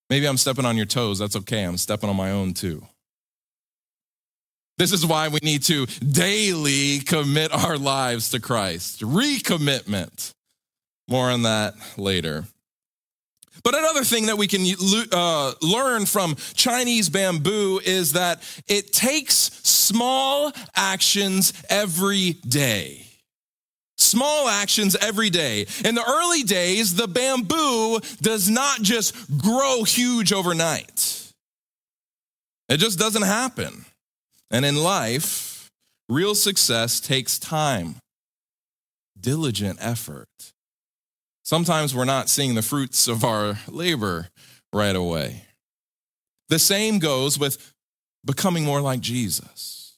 Maybe 0.10 0.28
I'm 0.28 0.38
stepping 0.38 0.66
on 0.66 0.78
your 0.78 0.86
toes. 0.86 1.20
That's 1.20 1.36
okay. 1.36 1.64
I'm 1.64 1.78
stepping 1.78 2.10
on 2.10 2.16
my 2.16 2.32
own 2.32 2.54
too. 2.54 2.86
This 4.78 4.92
is 4.92 5.06
why 5.06 5.28
we 5.28 5.40
need 5.44 5.64
to 5.64 5.86
daily 5.86 7.00
commit 7.00 7.54
our 7.54 7.78
lives 7.78 8.30
to 8.30 8.40
Christ. 8.40 9.02
Recommitment. 9.02 10.34
More 11.08 11.30
on 11.30 11.44
that 11.44 11.76
later. 11.98 12.46
But 13.62 13.76
another 13.76 14.04
thing 14.04 14.26
that 14.26 14.38
we 14.38 14.48
can 14.48 14.66
uh, 15.12 15.54
learn 15.62 16.06
from 16.06 16.36
Chinese 16.54 17.10
bamboo 17.10 17.80
is 17.84 18.14
that 18.14 18.42
it 18.68 18.92
takes 18.92 19.36
small 19.64 20.52
actions 20.76 21.54
every 21.70 22.34
day. 22.48 23.06
Small 23.98 24.50
actions 24.50 24.96
every 24.96 25.30
day. 25.30 25.66
In 25.86 25.96
the 25.96 26.04
early 26.04 26.44
days, 26.44 26.96
the 26.96 27.08
bamboo 27.08 28.00
does 28.22 28.50
not 28.50 28.82
just 28.82 29.16
grow 29.38 29.84
huge 29.84 30.34
overnight. 30.34 31.32
It 32.70 32.78
just 32.78 32.98
doesn't 32.98 33.24
happen. 33.24 33.86
And 34.50 34.66
in 34.66 34.76
life, 34.76 35.70
real 36.10 36.36
success 36.36 37.00
takes 37.00 37.40
time, 37.40 37.96
diligent 39.20 39.80
effort. 39.82 40.53
Sometimes 41.44 41.94
we're 41.94 42.06
not 42.06 42.30
seeing 42.30 42.56
the 42.56 42.62
fruits 42.62 43.08
of 43.08 43.24
our 43.24 43.60
labor 43.68 44.30
right 44.72 44.96
away. 44.96 45.44
The 46.50 46.58
same 46.58 47.00
goes 47.00 47.38
with 47.38 47.74
becoming 48.26 48.64
more 48.64 48.82
like 48.82 49.02
Jesus. 49.02 49.98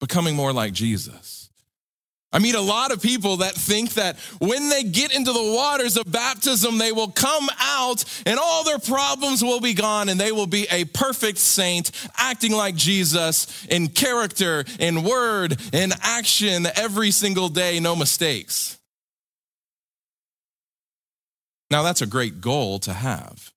Becoming 0.00 0.34
more 0.34 0.52
like 0.52 0.72
Jesus. 0.72 1.50
I 2.34 2.38
meet 2.38 2.54
a 2.54 2.60
lot 2.60 2.92
of 2.92 3.02
people 3.02 3.38
that 3.38 3.52
think 3.52 3.92
that 3.94 4.18
when 4.38 4.70
they 4.70 4.84
get 4.84 5.14
into 5.14 5.32
the 5.32 5.52
waters 5.54 5.98
of 5.98 6.10
baptism, 6.10 6.78
they 6.78 6.90
will 6.90 7.10
come 7.10 7.46
out 7.60 8.02
and 8.24 8.38
all 8.38 8.64
their 8.64 8.78
problems 8.78 9.42
will 9.42 9.60
be 9.60 9.74
gone 9.74 10.08
and 10.08 10.18
they 10.18 10.32
will 10.32 10.46
be 10.46 10.66
a 10.70 10.86
perfect 10.86 11.36
saint, 11.36 11.90
acting 12.16 12.52
like 12.52 12.74
Jesus 12.74 13.66
in 13.66 13.88
character, 13.88 14.64
in 14.80 15.02
word, 15.02 15.60
in 15.74 15.92
action 16.00 16.66
every 16.74 17.10
single 17.10 17.50
day, 17.50 17.78
no 17.80 17.94
mistakes. 17.94 18.78
Now, 21.72 21.82
that's 21.82 22.02
a 22.02 22.06
great 22.06 22.40
goal 22.40 22.78
to 22.80 22.92
have. 22.92 23.50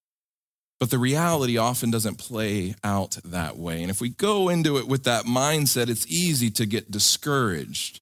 But 0.80 0.90
the 0.90 0.98
reality 0.98 1.58
often 1.58 1.92
doesn't 1.92 2.18
play 2.18 2.76
out 2.84 3.18
that 3.24 3.58
way. 3.58 3.82
And 3.82 3.92
if 3.92 4.02
we 4.02 4.10
go 4.10 4.50
into 4.50 4.78
it 4.78 4.88
with 4.88 5.04
that 5.04 5.26
mindset, 5.26 5.90
it's 5.90 6.08
easy 6.08 6.50
to 6.52 6.66
get 6.66 6.90
discouraged 6.90 8.02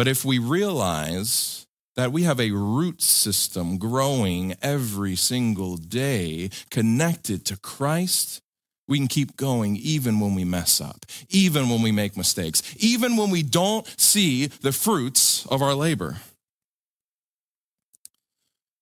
but 0.00 0.08
if 0.08 0.24
we 0.24 0.38
realize 0.38 1.66
that 1.96 2.10
we 2.10 2.22
have 2.22 2.40
a 2.40 2.52
root 2.52 3.02
system 3.02 3.76
growing 3.76 4.54
every 4.62 5.14
single 5.14 5.76
day 5.76 6.48
connected 6.70 7.44
to 7.44 7.58
Christ, 7.58 8.40
we 8.88 8.96
can 8.96 9.08
keep 9.08 9.36
going 9.36 9.76
even 9.76 10.18
when 10.18 10.34
we 10.34 10.42
mess 10.42 10.80
up, 10.80 11.04
even 11.28 11.68
when 11.68 11.82
we 11.82 11.92
make 11.92 12.16
mistakes, 12.16 12.62
even 12.78 13.16
when 13.18 13.28
we 13.28 13.42
don't 13.42 13.86
see 14.00 14.46
the 14.46 14.72
fruits 14.72 15.44
of 15.46 15.60
our 15.60 15.74
labor. 15.74 16.16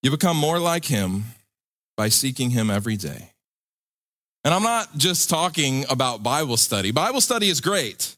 You 0.02 0.10
become 0.10 0.36
more 0.36 0.58
like 0.58 0.84
Him 0.84 1.24
by 1.96 2.08
seeking 2.08 2.50
Him 2.50 2.70
every 2.70 2.96
day. 2.96 3.32
And 4.44 4.54
I'm 4.54 4.62
not 4.62 4.96
just 4.96 5.28
talking 5.28 5.84
about 5.90 6.22
Bible 6.22 6.56
study. 6.56 6.90
Bible 6.92 7.20
study 7.20 7.48
is 7.48 7.60
great, 7.60 8.16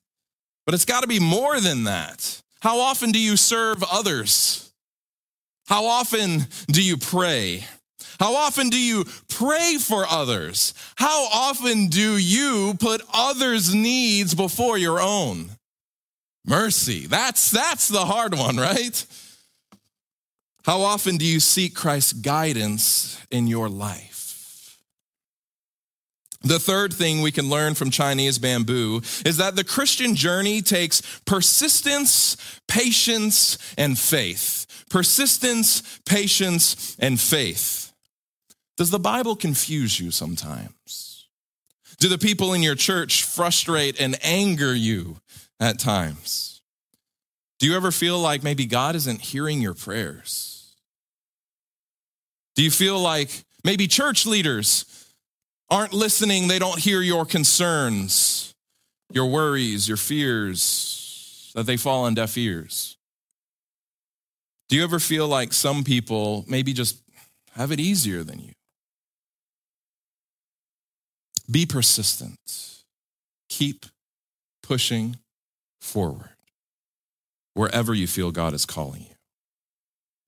but 0.67 0.75
it's 0.75 0.85
got 0.85 1.01
to 1.01 1.09
be 1.09 1.19
more 1.19 1.61
than 1.61 1.85
that. 1.85 2.43
How 2.61 2.79
often 2.81 3.11
do 3.11 3.19
you 3.19 3.37
serve 3.37 3.83
others? 3.91 4.71
How 5.67 5.87
often 5.87 6.47
do 6.67 6.83
you 6.83 6.97
pray? 6.97 7.65
How 8.19 8.35
often 8.35 8.69
do 8.69 8.79
you 8.79 9.07
pray 9.29 9.79
for 9.81 10.05
others? 10.07 10.75
How 10.97 11.27
often 11.33 11.87
do 11.87 12.19
you 12.19 12.75
put 12.79 13.01
others' 13.15 13.75
needs 13.75 14.35
before 14.35 14.77
your 14.77 15.01
own? 15.01 15.53
Mercy. 16.45 17.07
That's 17.07 17.51
that's 17.51 17.89
the 17.89 18.05
hard 18.05 18.37
one, 18.37 18.57
right? 18.57 19.07
How 20.65 20.83
often 20.83 21.17
do 21.17 21.25
you 21.25 21.41
seek 21.41 21.75
Christ's 21.75 22.13
guidance 22.13 23.21
in 23.31 23.47
your 23.47 23.69
life? 23.69 24.11
The 26.43 26.59
third 26.59 26.93
thing 26.95 27.21
we 27.21 27.33
can 27.33 27.51
learn 27.51 27.75
from 27.75 27.91
Chinese 27.91 28.39
bamboo 28.39 29.03
is 29.27 29.37
that 29.37 29.57
the 29.57 29.65
Christian 29.65 30.15
journey 30.15 30.63
takes 30.63 31.03
persistence, 31.27 32.37
patience, 32.67 33.59
and 33.77 33.99
faith. 33.99 34.67
Persistence, 34.89 36.01
patience, 36.07 36.97
and 36.99 37.21
faith. 37.21 37.93
Does 38.79 38.91
the 38.91 38.99
Bible 38.99 39.37
confuse 39.37 40.01
you 40.01 40.11
sometimes? 40.11 41.29
Do 41.99 42.09
the 42.09 42.17
people 42.17 42.55
in 42.55 42.63
your 42.63 42.75
church 42.75 43.25
frustrate 43.25 44.01
and 44.01 44.17
anger 44.23 44.75
you 44.75 45.19
at 45.61 45.79
times? 45.79 46.63
Do 47.59 47.67
you 47.67 47.77
ever 47.77 47.91
feel 47.91 48.19
like 48.19 48.43
maybe 48.43 48.65
God 48.65 48.97
isn't 48.97 49.21
hearing 49.21 49.61
your 49.61 49.75
prayers? 49.75 50.50
Do 52.61 52.65
you 52.65 52.71
feel 52.71 53.01
like 53.01 53.31
maybe 53.65 53.89
church 53.89 54.27
leaders 54.27 54.85
aren't 55.71 55.95
listening, 55.95 56.47
they 56.47 56.59
don't 56.59 56.79
hear 56.79 57.01
your 57.01 57.25
concerns, 57.25 58.55
your 59.11 59.31
worries, 59.31 59.89
your 59.89 59.97
fears, 59.97 61.51
that 61.55 61.65
they 61.65 61.79
fall 61.79 62.05
on 62.05 62.13
deaf 62.13 62.37
ears. 62.37 62.99
Do 64.69 64.77
you 64.77 64.85
ever 64.85 64.99
feel 64.99 65.27
like 65.27 65.55
some 65.55 65.85
people 65.85 66.45
maybe 66.49 66.75
just 66.75 67.01
have 67.53 67.73
it 67.73 67.81
easier 67.81 68.23
than 68.23 68.41
you? 68.41 68.53
Be 71.51 71.65
persistent. 71.65 72.83
Keep 73.49 73.87
pushing 74.63 75.17
forward 75.81 76.37
wherever 77.55 77.95
you 77.95 78.07
feel 78.07 78.31
God 78.31 78.53
is 78.53 78.67
calling 78.67 79.01
you. 79.01 79.10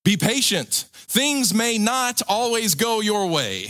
Be 0.04 0.16
patient. 0.16 0.86
Things 0.92 1.54
may 1.54 1.78
not 1.78 2.22
always 2.28 2.74
go 2.74 3.00
your 3.00 3.26
way. 3.28 3.66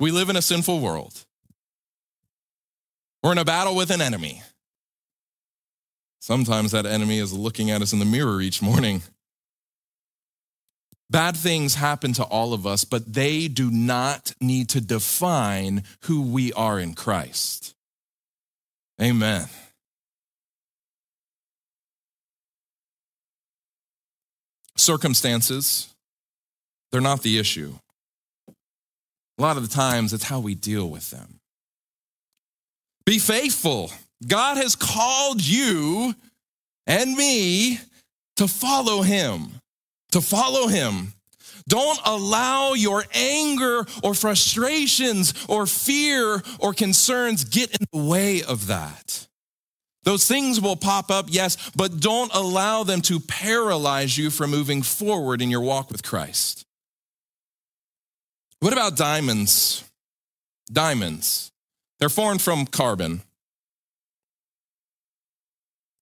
We 0.00 0.10
live 0.10 0.28
in 0.28 0.36
a 0.36 0.42
sinful 0.42 0.80
world. 0.80 1.24
We're 3.22 3.32
in 3.32 3.38
a 3.38 3.44
battle 3.44 3.74
with 3.74 3.90
an 3.90 4.00
enemy. 4.00 4.42
Sometimes 6.20 6.72
that 6.72 6.86
enemy 6.86 7.18
is 7.18 7.32
looking 7.32 7.70
at 7.70 7.82
us 7.82 7.92
in 7.92 7.98
the 7.98 8.04
mirror 8.04 8.40
each 8.40 8.62
morning. 8.62 9.02
Bad 11.10 11.36
things 11.36 11.76
happen 11.76 12.12
to 12.14 12.24
all 12.24 12.52
of 12.52 12.66
us, 12.66 12.84
but 12.84 13.14
they 13.14 13.48
do 13.48 13.70
not 13.70 14.32
need 14.40 14.68
to 14.70 14.80
define 14.80 15.84
who 16.02 16.20
we 16.20 16.52
are 16.52 16.78
in 16.78 16.94
Christ. 16.94 17.74
Amen. 19.00 19.48
Circumstances, 24.78 25.92
they're 26.90 27.00
not 27.00 27.22
the 27.22 27.38
issue. 27.38 27.74
A 29.38 29.42
lot 29.42 29.56
of 29.56 29.68
the 29.68 29.74
times, 29.74 30.12
it's 30.12 30.24
how 30.24 30.40
we 30.40 30.54
deal 30.54 30.88
with 30.88 31.10
them. 31.10 31.40
Be 33.04 33.18
faithful. 33.18 33.92
God 34.26 34.56
has 34.56 34.74
called 34.74 35.44
you 35.44 36.14
and 36.86 37.14
me 37.14 37.78
to 38.36 38.48
follow 38.48 39.02
him, 39.02 39.60
to 40.12 40.20
follow 40.20 40.66
him. 40.66 41.12
Don't 41.68 42.00
allow 42.04 42.72
your 42.72 43.04
anger 43.14 43.86
or 44.02 44.14
frustrations 44.14 45.34
or 45.48 45.66
fear 45.66 46.42
or 46.58 46.72
concerns 46.72 47.44
get 47.44 47.70
in 47.78 47.86
the 47.92 48.04
way 48.08 48.42
of 48.42 48.68
that. 48.68 49.27
Those 50.08 50.26
things 50.26 50.58
will 50.58 50.74
pop 50.74 51.10
up, 51.10 51.26
yes, 51.28 51.58
but 51.76 52.00
don't 52.00 52.32
allow 52.32 52.82
them 52.82 53.02
to 53.02 53.20
paralyze 53.20 54.16
you 54.16 54.30
from 54.30 54.50
moving 54.50 54.80
forward 54.80 55.42
in 55.42 55.50
your 55.50 55.60
walk 55.60 55.90
with 55.90 56.02
Christ. 56.02 56.64
What 58.60 58.72
about 58.72 58.96
diamonds? 58.96 59.84
Diamonds. 60.72 61.52
They're 61.98 62.08
formed 62.08 62.40
from 62.40 62.64
carbon. 62.64 63.20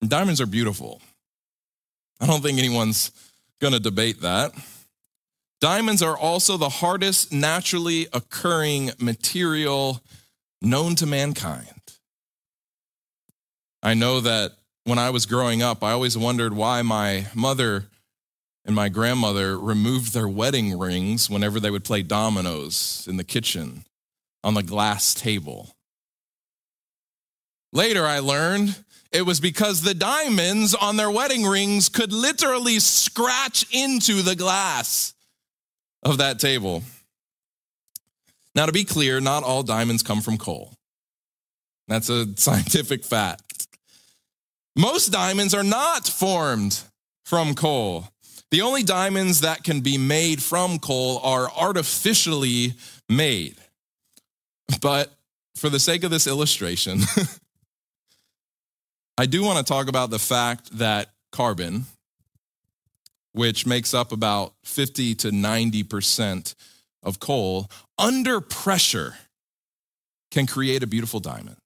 Diamonds 0.07 0.41
are 0.41 0.47
beautiful. 0.47 1.03
I 2.21 2.29
don't 2.29 2.45
think 2.45 2.61
anyone's 2.61 3.11
going 3.61 3.73
to 3.73 3.81
debate 3.81 4.21
that. 4.21 4.53
Diamonds 5.61 6.01
are 6.01 6.17
also 6.17 6.57
the 6.57 6.69
hardest 6.69 7.33
naturally 7.33 8.07
occurring 8.13 8.93
material 9.01 10.01
known 10.63 10.95
to 10.95 11.07
mankind. 11.07 11.76
I 13.83 13.95
know 13.95 14.21
that 14.21 14.53
when 14.85 14.99
I 14.99 15.11
was 15.11 15.27
growing 15.27 15.63
up, 15.63 15.83
I 15.83 15.93
always 15.93 16.17
wondered 16.17 16.53
why 16.55 16.83
my 16.83 17.27
mother 17.35 17.87
and 18.65 18.75
my 18.75 18.89
grandmother 18.89 19.59
removed 19.59 20.13
their 20.13 20.29
wedding 20.29 20.79
rings 20.79 21.31
whenever 21.31 21.61
they 21.61 21.71
would 21.71 21.85
play 21.85 22.03
dominoes 22.03 23.07
in 23.09 23.17
the 23.17 23.25
kitchen 23.25 23.85
on 24.43 24.55
the 24.55 24.63
glass 24.63 25.15
table. 25.15 25.71
Later, 27.73 28.05
I 28.07 28.19
learned 28.21 28.77
it 29.13 29.23
was 29.23 29.41
because 29.41 29.83
the 29.83 29.95
diamonds 29.95 30.75
on 30.75 30.97
their 30.97 31.11
wedding 31.11 31.45
rings 31.45 31.89
could 31.89 32.13
literally 32.13 32.81
scratch 32.81 33.67
into 33.73 34.23
the 34.23 34.37
glass 34.37 35.15
of 36.03 36.19
that 36.19 36.39
table. 36.39 36.83
Now, 38.55 38.67
to 38.67 38.73
be 38.73 38.85
clear, 38.85 39.21
not 39.21 39.43
all 39.43 39.63
diamonds 39.63 40.03
come 40.03 40.21
from 40.21 40.39
coal. 40.39 40.75
That's 41.89 42.09
a 42.09 42.27
scientific 42.37 43.05
fact. 43.05 43.46
Most 44.77 45.11
diamonds 45.11 45.55
are 45.55 45.65
not 45.65 46.07
formed 46.07 46.83
from 47.25 47.55
coal. 47.55 48.09
The 48.51 48.61
only 48.61 48.83
diamonds 48.83 49.41
that 49.41 49.65
can 49.65 49.81
be 49.81 49.97
made 49.97 50.43
from 50.43 50.79
coal 50.79 51.19
are 51.25 51.51
artificially 51.51 52.75
made. 53.09 53.57
But 54.83 55.11
for 55.57 55.71
the 55.71 55.81
sake 55.81 56.05
of 56.05 56.11
this 56.11 56.27
illustration, 56.27 57.01
I 59.19 59.25
do 59.25 59.43
want 59.43 59.59
to 59.59 59.65
talk 59.65 59.89
about 59.89 60.11
the 60.11 60.19
fact 60.19 60.77
that 60.79 61.09
carbon, 61.33 61.87
which 63.33 63.67
makes 63.67 63.95
up 63.95 64.13
about 64.13 64.53
50 64.65 65.15
to 65.17 65.31
90% 65.31 66.55
of 67.03 67.19
coal, 67.19 67.71
under 67.99 68.43
pressure 68.43 69.15
can 70.31 70.47
create 70.47 70.83
a 70.83 70.87
beautiful 70.87 71.21
diamond. 71.21 71.57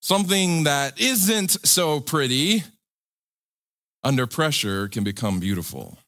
Something 0.00 0.64
that 0.64 1.00
isn't 1.00 1.66
so 1.66 2.00
pretty 2.00 2.64
under 4.04 4.26
pressure 4.26 4.88
can 4.88 5.04
become 5.04 5.40
beautiful. 5.40 5.98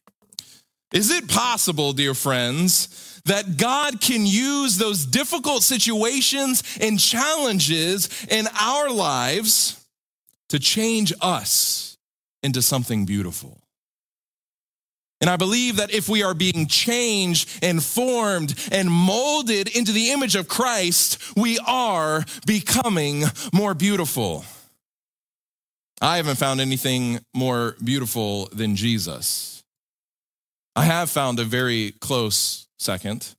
Is 0.92 1.11
it 1.11 1.28
possible, 1.28 1.92
dear 1.92 2.14
friends, 2.14 3.20
that 3.26 3.56
God 3.56 4.00
can 4.00 4.26
use 4.26 4.76
those 4.76 5.06
difficult 5.06 5.62
situations 5.62 6.62
and 6.80 6.99
challenges 6.99 8.09
in 8.28 8.49
our 8.59 8.90
lives 8.90 9.85
to 10.49 10.59
change 10.59 11.12
us 11.20 11.97
into 12.42 12.62
something 12.62 13.04
beautiful? 13.04 13.60
And 15.21 15.29
I 15.29 15.37
believe 15.37 15.77
that 15.77 15.93
if 15.93 16.09
we 16.09 16.23
are 16.23 16.33
being 16.33 16.67
changed 16.67 17.50
and 17.62 17.85
formed 17.85 18.55
and 18.73 18.91
molded 18.91 19.69
into 19.69 19.93
the 19.93 20.12
image 20.12 20.35
of 20.35 20.49
Christ, 20.49 21.19
we 21.37 21.59
are 21.67 22.25
becoming 22.47 23.25
more 23.53 23.75
beautiful. 23.75 24.47
I 26.00 26.17
haven't 26.17 26.37
found 26.37 26.61
anything 26.61 27.21
more 27.35 27.77
beautiful 27.85 28.49
than 28.53 28.77
Jesus. 28.77 29.62
I 30.75 30.85
have 30.85 31.11
found 31.11 31.39
a 31.39 31.45
very 31.45 31.93
close 32.00 32.67
second, 32.79 33.35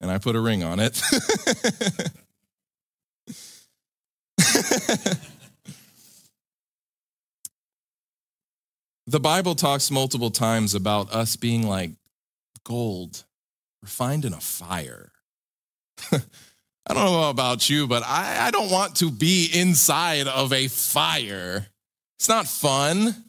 and 0.00 0.10
I 0.10 0.16
put 0.16 0.36
a 0.36 0.40
ring 0.40 0.64
on 0.64 0.80
it. 0.80 0.98
the 9.10 9.18
Bible 9.20 9.56
talks 9.56 9.90
multiple 9.90 10.30
times 10.30 10.72
about 10.72 11.12
us 11.12 11.34
being 11.34 11.66
like 11.66 11.90
gold 12.62 13.24
refined 13.82 14.24
in 14.24 14.32
a 14.32 14.40
fire. 14.40 15.10
I 16.12 16.94
don't 16.94 17.04
know 17.04 17.28
about 17.28 17.68
you, 17.68 17.88
but 17.88 18.04
I, 18.06 18.46
I, 18.46 18.50
don't 18.52 18.70
want 18.70 18.96
to 18.96 19.10
be 19.10 19.50
inside 19.52 20.28
of 20.28 20.52
a 20.52 20.68
fire. 20.68 21.66
It's 22.18 22.28
not 22.28 22.46
fun. 22.46 23.24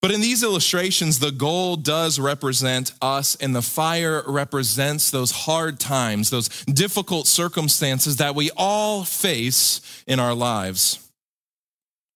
But 0.00 0.10
in 0.10 0.20
these 0.20 0.42
illustrations, 0.42 1.20
the 1.20 1.30
gold 1.30 1.84
does 1.84 2.18
represent 2.18 2.92
us, 3.00 3.36
and 3.36 3.54
the 3.54 3.62
fire 3.62 4.24
represents 4.26 5.12
those 5.12 5.30
hard 5.30 5.78
times, 5.78 6.30
those 6.30 6.48
difficult 6.64 7.28
circumstances 7.28 8.16
that 8.16 8.34
we 8.34 8.50
all 8.56 9.04
face 9.04 9.80
in 10.08 10.18
our 10.18 10.34
lives. 10.34 11.08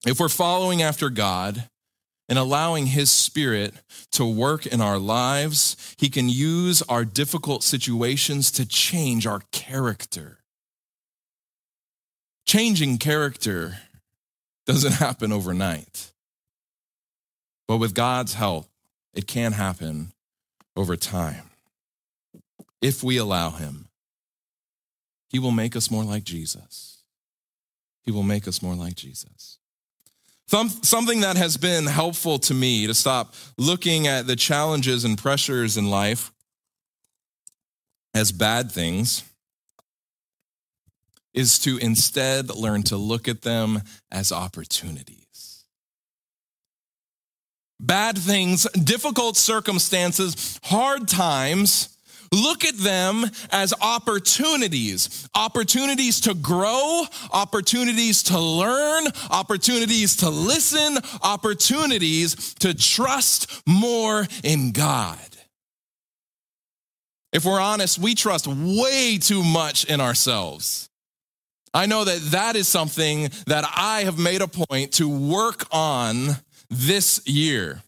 If 0.05 0.18
we're 0.18 0.29
following 0.29 0.83
after 0.83 1.11
God 1.11 1.68
and 2.29 2.39
allowing 2.39 2.87
His 2.87 3.11
Spirit 3.11 3.75
to 4.12 4.25
work 4.25 4.67
in 4.67 4.81
our 4.81 4.99
lives, 4.99 5.77
He 5.99 6.09
can 6.09 6.29
use 6.29 6.83
our 6.83 7.05
difficult 7.05 7.62
situations 7.62 8.51
to 8.53 8.67
change 8.67 9.27
our 9.27 9.43
character. 9.53 10.39
Changing 12.47 12.99
character 12.99 13.79
doesn't 14.67 14.93
happen 15.05 15.33
overnight. 15.33 16.12
But 17.69 17.79
with 17.79 17.95
God's 17.95 18.35
help, 18.35 18.67
it 19.15 19.27
can 19.27 19.53
happen 19.53 20.12
over 20.77 20.97
time. 20.97 21.51
If 22.81 23.03
we 23.03 23.17
allow 23.17 23.51
Him, 23.51 23.89
He 25.29 25.39
will 25.39 25.51
make 25.51 25.75
us 25.75 25.91
more 25.91 26.05
like 26.05 26.25
Jesus. 26.25 27.03
He 28.03 28.12
will 28.12 28.23
make 28.23 28.47
us 28.47 28.62
more 28.62 28.75
like 28.75 28.95
Jesus. 28.95 29.59
Some, 30.48 30.68
something 30.68 31.20
that 31.20 31.37
has 31.37 31.56
been 31.56 31.87
helpful 31.87 32.38
to 32.40 32.54
me 32.54 32.87
to 32.87 32.94
stop 32.94 33.35
looking 33.59 34.06
at 34.06 34.26
the 34.26 34.37
challenges 34.37 35.04
and 35.04 35.18
pressures 35.18 35.76
in 35.76 35.90
life 35.90 36.32
as 38.14 38.30
bad 38.30 38.70
things 38.70 39.24
is 41.35 41.59
to 41.61 41.76
instead 41.78 42.54
learn 42.54 42.82
to 42.85 42.96
look 42.96 43.28
at 43.28 43.42
them 43.42 43.82
as 44.11 44.32
opportunities. 44.32 45.64
Bad 47.78 48.16
things, 48.16 48.62
difficult 48.72 49.37
circumstances, 49.37 50.59
hard 50.62 51.09
times, 51.09 51.95
look 52.33 52.65
at 52.65 52.77
them 52.77 53.25
as 53.51 53.75
opportunities 53.81 55.29
opportunities 55.35 56.21
to 56.23 56.35
grow, 56.35 57.05
opportunities 57.33 58.23
to 58.25 58.39
learn, 58.39 59.07
opportunities 59.31 60.17
to 60.17 60.31
listen, 60.31 60.99
opportunities 61.23 62.55
to 62.55 62.75
trust 62.75 63.62
more 63.67 64.27
in 64.43 64.73
God. 64.73 65.19
If 67.33 67.45
we're 67.45 67.61
honest, 67.61 67.99
we 67.99 68.15
trust 68.15 68.47
way 68.47 69.19
too 69.19 69.43
much 69.43 69.85
in 69.85 70.01
ourselves. 70.01 70.89
I 71.75 71.85
know 71.85 72.05
that 72.05 72.21
that 72.31 72.57
is 72.57 72.67
something 72.67 73.29
that 73.47 73.71
I 73.77 74.05
have 74.05 74.19
made 74.19 74.41
a 74.41 74.49
point 74.49 74.93
to 74.93 75.09
work 75.09 75.67
on 75.71 76.37
this 76.71 77.21
year. 77.27 77.83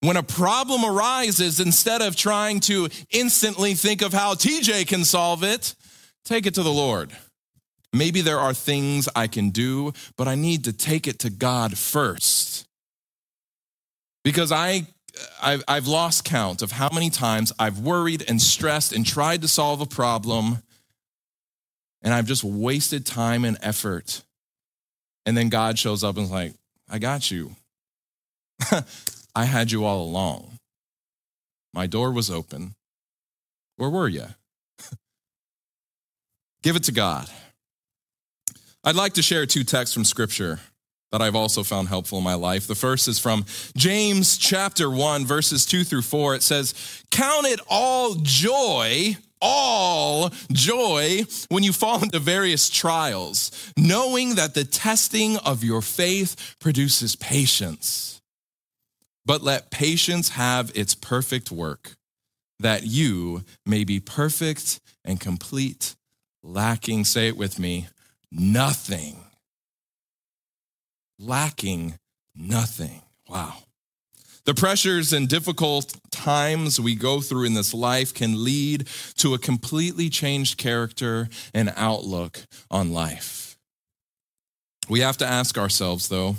When 0.00 0.16
a 0.16 0.22
problem 0.22 0.84
arises, 0.84 1.60
instead 1.60 2.00
of 2.00 2.16
trying 2.16 2.60
to 2.60 2.88
instantly 3.10 3.74
think 3.74 4.00
of 4.00 4.12
how 4.12 4.34
TJ 4.34 4.86
can 4.86 5.04
solve 5.04 5.44
it, 5.44 5.74
take 6.24 6.46
it 6.46 6.54
to 6.54 6.62
the 6.62 6.72
Lord. 6.72 7.10
Maybe 7.92 8.20
there 8.20 8.38
are 8.38 8.54
things 8.54 9.08
I 9.14 9.26
can 9.26 9.50
do, 9.50 9.92
but 10.16 10.28
I 10.28 10.36
need 10.36 10.64
to 10.64 10.72
take 10.72 11.06
it 11.06 11.18
to 11.20 11.30
God 11.30 11.76
first. 11.76 12.66
Because 14.24 14.52
I, 14.52 14.86
I've, 15.42 15.64
I've 15.68 15.86
lost 15.86 16.24
count 16.24 16.62
of 16.62 16.72
how 16.72 16.88
many 16.92 17.10
times 17.10 17.52
I've 17.58 17.80
worried 17.80 18.24
and 18.28 18.40
stressed 18.40 18.92
and 18.92 19.04
tried 19.04 19.42
to 19.42 19.48
solve 19.48 19.80
a 19.80 19.86
problem 19.86 20.62
and 22.02 22.14
I've 22.14 22.26
just 22.26 22.44
wasted 22.44 23.04
time 23.04 23.44
and 23.44 23.58
effort. 23.60 24.22
And 25.26 25.36
then 25.36 25.48
God 25.48 25.78
shows 25.78 26.02
up 26.02 26.16
and 26.16 26.24
is 26.24 26.30
like, 26.30 26.54
I 26.88 26.98
got 26.98 27.30
you. 27.30 27.54
I 29.34 29.44
had 29.44 29.70
you 29.72 29.84
all 29.84 30.02
along. 30.02 30.58
My 31.72 31.86
door 31.86 32.10
was 32.10 32.30
open. 32.30 32.74
Where 33.76 33.90
were 33.90 34.08
you? 34.08 34.26
Give 36.62 36.76
it 36.76 36.84
to 36.84 36.92
God. 36.92 37.28
I'd 38.82 38.96
like 38.96 39.14
to 39.14 39.22
share 39.22 39.46
two 39.46 39.64
texts 39.64 39.94
from 39.94 40.04
Scripture 40.04 40.60
that 41.12 41.20
I've 41.20 41.34
also 41.34 41.62
found 41.62 41.88
helpful 41.88 42.18
in 42.18 42.24
my 42.24 42.34
life. 42.34 42.66
The 42.66 42.74
first 42.74 43.08
is 43.08 43.18
from 43.18 43.44
James 43.76 44.38
chapter 44.38 44.88
1, 44.88 45.26
verses 45.26 45.66
2 45.66 45.84
through 45.84 46.02
4. 46.02 46.36
It 46.36 46.42
says, 46.42 46.74
Count 47.10 47.46
it 47.46 47.60
all 47.68 48.14
joy 48.14 49.16
all 49.40 50.30
joy 50.52 51.22
when 51.48 51.62
you 51.62 51.72
fall 51.72 52.02
into 52.02 52.18
various 52.18 52.68
trials, 52.68 53.72
knowing 53.76 54.34
that 54.34 54.54
the 54.54 54.64
testing 54.64 55.36
of 55.38 55.64
your 55.64 55.80
faith 55.80 56.56
produces 56.60 57.16
patience. 57.16 58.19
But 59.30 59.44
let 59.44 59.70
patience 59.70 60.30
have 60.30 60.72
its 60.74 60.96
perfect 60.96 61.52
work, 61.52 61.92
that 62.58 62.82
you 62.82 63.44
may 63.64 63.84
be 63.84 64.00
perfect 64.00 64.80
and 65.04 65.20
complete, 65.20 65.94
lacking, 66.42 67.04
say 67.04 67.28
it 67.28 67.36
with 67.36 67.56
me, 67.56 67.86
nothing. 68.32 69.18
Lacking 71.16 71.94
nothing. 72.34 73.02
Wow. 73.28 73.54
The 74.46 74.54
pressures 74.54 75.12
and 75.12 75.28
difficult 75.28 75.94
times 76.10 76.80
we 76.80 76.96
go 76.96 77.20
through 77.20 77.44
in 77.44 77.54
this 77.54 77.72
life 77.72 78.12
can 78.12 78.42
lead 78.42 78.88
to 79.18 79.34
a 79.34 79.38
completely 79.38 80.08
changed 80.08 80.58
character 80.58 81.28
and 81.54 81.72
outlook 81.76 82.40
on 82.68 82.92
life. 82.92 83.56
We 84.88 84.98
have 85.02 85.18
to 85.18 85.24
ask 85.24 85.56
ourselves, 85.56 86.08
though, 86.08 86.34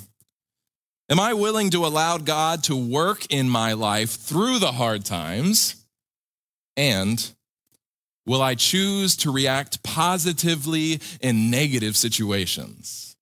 Am 1.12 1.20
I 1.20 1.34
willing 1.34 1.72
to 1.72 1.86
allow 1.86 2.18
God 2.18 2.64
to 2.64 2.76
work 2.76 3.26
in 3.30 3.50
my 3.50 3.74
life 3.74 4.12
through 4.12 4.60
the 4.60 4.72
hard 4.72 5.04
times? 5.04 5.76
And 6.78 7.32
will 8.26 8.42
I 8.42 8.56
choose 8.56 9.18
to 9.18 9.32
react 9.32 9.84
positively 9.84 11.02
in 11.20 11.52
negative 11.52 11.98
situations? 11.98 13.14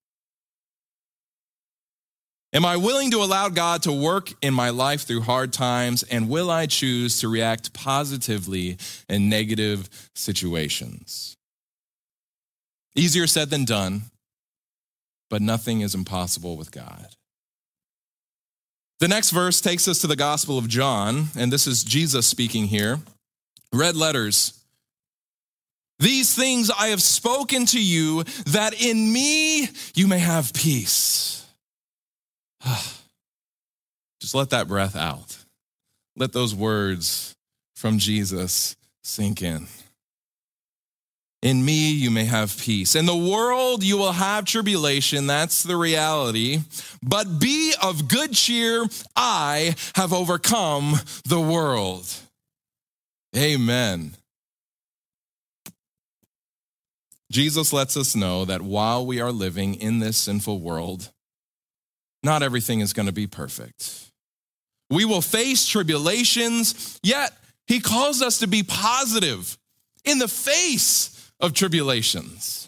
Am 2.53 2.63
I 2.63 2.77
willing 2.77 3.09
to 3.09 3.23
allow 3.23 3.49
God 3.49 3.81
to 3.83 3.91
work 3.91 4.33
in 4.43 4.53
my 4.53 4.69
life 4.69 5.01
through 5.01 5.21
hard 5.21 5.51
times? 5.51 6.03
And 6.03 6.29
will 6.29 6.51
I 6.51 6.67
choose 6.67 7.19
to 7.21 7.27
react 7.27 7.73
positively 7.73 8.77
in 9.07 9.29
negative 9.29 9.89
situations? 10.13 11.35
Easier 12.95 13.25
said 13.25 13.49
than 13.49 13.65
done, 13.65 14.03
but 15.27 15.41
nothing 15.41 15.81
is 15.81 15.95
impossible 15.95 16.55
with 16.55 16.71
God. 16.71 17.15
The 18.99 19.07
next 19.07 19.31
verse 19.31 19.61
takes 19.61 19.87
us 19.87 19.99
to 20.01 20.07
the 20.07 20.17
Gospel 20.17 20.57
of 20.57 20.67
John, 20.67 21.27
and 21.37 21.53
this 21.53 21.67
is 21.67 21.83
Jesus 21.85 22.27
speaking 22.27 22.65
here. 22.65 22.99
Red 23.71 23.95
letters. 23.95 24.61
These 25.99 26.35
things 26.35 26.69
I 26.69 26.87
have 26.87 27.01
spoken 27.01 27.65
to 27.67 27.81
you, 27.81 28.23
that 28.47 28.73
in 28.81 29.11
me 29.11 29.69
you 29.95 30.07
may 30.07 30.19
have 30.19 30.53
peace. 30.53 31.45
Just 34.19 34.35
let 34.35 34.49
that 34.49 34.67
breath 34.67 34.97
out. 34.97 35.37
Let 36.17 36.33
those 36.33 36.53
words 36.53 37.35
from 37.75 37.99
Jesus 37.99 38.75
sink 39.01 39.41
in. 39.41 39.67
In 41.41 41.63
me, 41.63 41.91
you 41.91 42.11
may 42.11 42.25
have 42.25 42.57
peace. 42.57 42.95
In 42.95 43.05
the 43.05 43.15
world, 43.15 43.81
you 43.81 43.97
will 43.97 44.11
have 44.11 44.43
tribulation. 44.43 45.25
That's 45.25 45.63
the 45.63 45.77
reality. 45.77 46.59
But 47.01 47.39
be 47.39 47.73
of 47.81 48.09
good 48.09 48.33
cheer. 48.33 48.85
I 49.15 49.75
have 49.95 50.11
overcome 50.11 50.95
the 51.25 51.39
world. 51.39 52.13
Amen. 53.37 54.15
Jesus 57.31 57.71
lets 57.71 57.95
us 57.95 58.15
know 58.15 58.43
that 58.43 58.61
while 58.61 59.05
we 59.05 59.21
are 59.21 59.31
living 59.31 59.75
in 59.75 59.99
this 59.99 60.17
sinful 60.17 60.59
world, 60.59 61.09
not 62.21 62.43
everything 62.43 62.81
is 62.81 62.91
going 62.91 63.05
to 63.05 63.13
be 63.13 63.27
perfect. 63.27 64.11
We 64.89 65.05
will 65.05 65.21
face 65.21 65.67
tribulations, 65.67 66.99
yet 67.03 67.31
he 67.67 67.79
calls 67.79 68.21
us 68.21 68.39
to 68.39 68.47
be 68.47 68.63
positive 68.63 69.57
in 70.03 70.17
the 70.17 70.27
face 70.27 71.18
of 71.39 71.53
tribulations. 71.53 72.67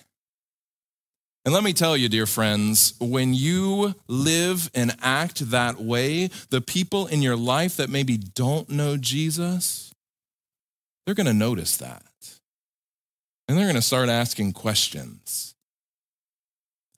And 1.43 1.53
let 1.53 1.63
me 1.63 1.73
tell 1.73 1.97
you, 1.97 2.07
dear 2.07 2.27
friends, 2.27 2.93
when 2.99 3.33
you 3.33 3.95
live 4.07 4.69
and 4.75 4.95
act 5.01 5.49
that 5.49 5.79
way, 5.79 6.29
the 6.49 6.61
people 6.61 7.07
in 7.07 7.23
your 7.23 7.35
life 7.35 7.77
that 7.77 7.89
maybe 7.89 8.17
don't 8.17 8.69
know 8.69 8.95
Jesus, 8.95 9.91
they're 11.05 11.15
going 11.15 11.25
to 11.25 11.33
notice 11.33 11.77
that. 11.77 12.03
And 13.47 13.57
they're 13.57 13.65
going 13.65 13.75
to 13.75 13.81
start 13.81 14.07
asking 14.07 14.53
questions. 14.53 15.55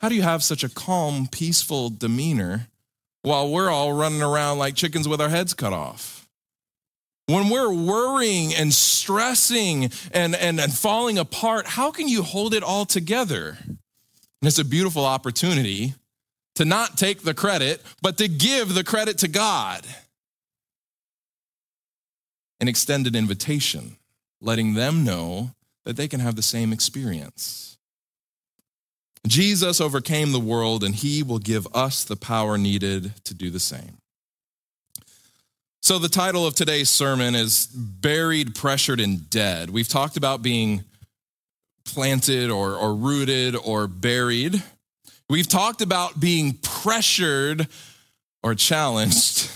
How 0.02 0.10
do 0.10 0.16
you 0.16 0.24
have 0.24 0.44
such 0.44 0.66
a 0.66 0.70
calm, 0.70 1.28
peaceful 1.32 1.90
demeanor 1.90 2.68
while 3.22 3.50
we're 3.50 3.70
all 3.70 3.94
running 3.94 4.22
around 4.22 4.58
like 4.58 4.76
chickens 4.76 5.08
with 5.08 5.22
our 5.22 5.30
heads 5.30 5.54
cut 5.54 5.72
off? 5.72 6.23
When 7.28 7.50
we're 7.50 7.72
worrying 7.72 8.54
and 8.54 8.74
stressing 8.74 9.92
and, 10.12 10.36
and, 10.36 10.60
and 10.60 10.74
falling 10.74 11.18
apart, 11.18 11.66
how 11.66 11.92
can 11.92 12.08
you 12.08 12.22
hold 12.22 12.54
it 12.54 12.64
all 12.64 12.86
together? 12.86 13.58
And 13.68 13.78
it's 14.48 14.60
a 14.60 14.66
beautiful 14.66 15.06
opportunity 15.06 15.94
to 16.56 16.66
not 16.66 16.98
take 16.98 17.22
the 17.22 17.34
credit, 17.34 17.82
but 18.02 18.18
to 18.18 18.28
give 18.28 18.74
the 18.74 18.84
credit 18.84 19.20
to 19.20 19.30
God. 19.30 19.86
An 22.60 22.68
extended 22.68 23.16
invitation, 23.16 23.98
letting 24.42 24.74
them 24.74 25.06
know 25.06 25.52
that 25.86 25.96
they 25.96 26.08
can 26.08 26.20
have 26.20 26.36
the 26.36 26.42
same 26.42 26.74
experience. 26.74 27.78
Jesus 29.26 29.80
overcame 29.80 30.34
the 30.34 30.40
world, 30.40 30.84
and 30.84 30.94
he 30.94 31.24
will 31.24 31.40
give 31.40 31.68
us 31.74 32.04
the 32.04 32.18
power 32.18 32.58
needed 32.58 33.14
to 33.24 33.34
do 33.34 33.50
the 33.50 33.60
same. 33.60 33.98
So, 35.86 36.00
the 36.00 36.08
title 36.08 36.48
of 36.48 36.56
today's 36.56 36.90
sermon 36.90 37.36
is 37.36 37.66
Buried, 37.66 38.56
Pressured, 38.56 39.02
and 39.02 39.30
Dead. 39.30 39.70
We've 39.70 39.86
talked 39.86 40.16
about 40.16 40.42
being 40.42 40.86
planted 41.84 42.50
or, 42.50 42.76
or 42.76 42.96
rooted 42.96 43.58
or 43.58 43.88
buried. 43.88 44.64
We've 45.30 45.46
talked 45.46 45.82
about 45.82 46.22
being 46.22 46.54
pressured 46.54 47.68
or 48.42 48.56
challenged. 48.56 49.52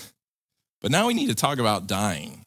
But 0.82 0.92
now 0.92 1.08
we 1.08 1.14
need 1.14 1.30
to 1.30 1.36
talk 1.36 1.60
about 1.60 1.88
dying. 1.88 2.46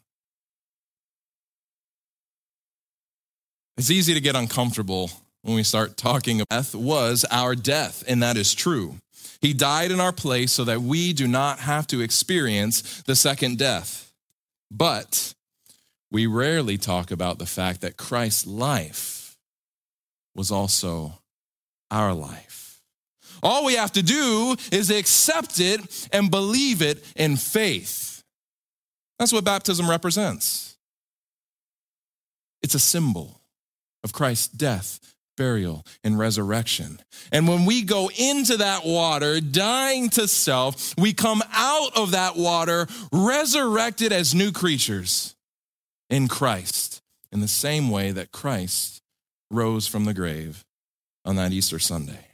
It's 3.78 3.90
easy 3.90 4.12
to 4.12 4.20
get 4.20 4.36
uncomfortable 4.36 5.10
when 5.40 5.56
we 5.56 5.62
start 5.62 5.96
talking. 5.96 6.42
about 6.42 6.50
Death 6.50 6.74
was 6.74 7.24
our 7.30 7.54
death, 7.54 8.04
and 8.06 8.22
that 8.22 8.36
is 8.36 8.52
true. 8.52 8.96
He 9.40 9.52
died 9.54 9.90
in 9.90 10.00
our 10.00 10.12
place 10.12 10.52
so 10.52 10.64
that 10.64 10.82
we 10.82 11.12
do 11.12 11.26
not 11.26 11.60
have 11.60 11.86
to 11.88 12.00
experience 12.00 13.02
the 13.02 13.16
second 13.16 13.58
death. 13.58 14.12
But 14.70 15.34
we 16.10 16.26
rarely 16.26 16.76
talk 16.76 17.10
about 17.10 17.38
the 17.38 17.46
fact 17.46 17.80
that 17.80 17.96
Christ's 17.96 18.46
life 18.46 19.36
was 20.34 20.50
also 20.50 21.14
our 21.90 22.12
life. 22.12 22.80
All 23.42 23.64
we 23.64 23.74
have 23.74 23.92
to 23.92 24.02
do 24.02 24.56
is 24.70 24.90
accept 24.90 25.60
it 25.60 26.08
and 26.12 26.30
believe 26.30 26.82
it 26.82 27.02
in 27.16 27.36
faith. 27.36 28.22
That's 29.18 29.32
what 29.32 29.44
baptism 29.44 29.88
represents. 29.88 30.76
It's 32.62 32.74
a 32.74 32.80
symbol 32.80 33.40
of 34.04 34.12
Christ's 34.12 34.48
death, 34.48 35.14
burial, 35.40 35.86
and 36.04 36.18
resurrection. 36.18 37.00
And 37.32 37.48
when 37.48 37.64
we 37.64 37.80
go 37.80 38.10
into 38.14 38.58
that 38.58 38.84
water, 38.84 39.40
dying 39.40 40.10
to 40.10 40.28
self, 40.28 40.94
we 40.98 41.14
come 41.14 41.42
out 41.54 41.96
of 41.96 42.10
that 42.10 42.36
water 42.36 42.86
resurrected 43.10 44.12
as 44.12 44.34
new 44.34 44.52
creatures 44.52 45.34
in 46.10 46.28
Christ, 46.28 47.00
in 47.32 47.40
the 47.40 47.48
same 47.48 47.88
way 47.88 48.10
that 48.10 48.32
Christ 48.32 49.00
rose 49.50 49.86
from 49.86 50.04
the 50.04 50.12
grave 50.12 50.62
on 51.24 51.36
that 51.36 51.52
Easter 51.52 51.78
Sunday. 51.78 52.26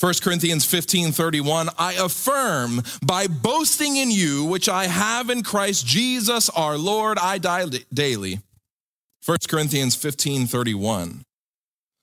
1 0.00 0.14
Corinthians 0.22 0.64
15 0.64 1.12
31, 1.12 1.68
I 1.78 1.92
affirm 1.92 2.82
by 3.00 3.28
boasting 3.28 3.96
in 3.96 4.10
you, 4.10 4.44
which 4.44 4.68
I 4.68 4.88
have 4.88 5.30
in 5.30 5.44
Christ 5.44 5.86
Jesus 5.86 6.50
our 6.50 6.76
Lord, 6.76 7.16
I 7.16 7.38
die 7.38 7.66
daily. 7.94 8.40
1 9.26 9.38
Corinthians 9.48 9.96
15 9.96 10.46
31. 10.46 11.24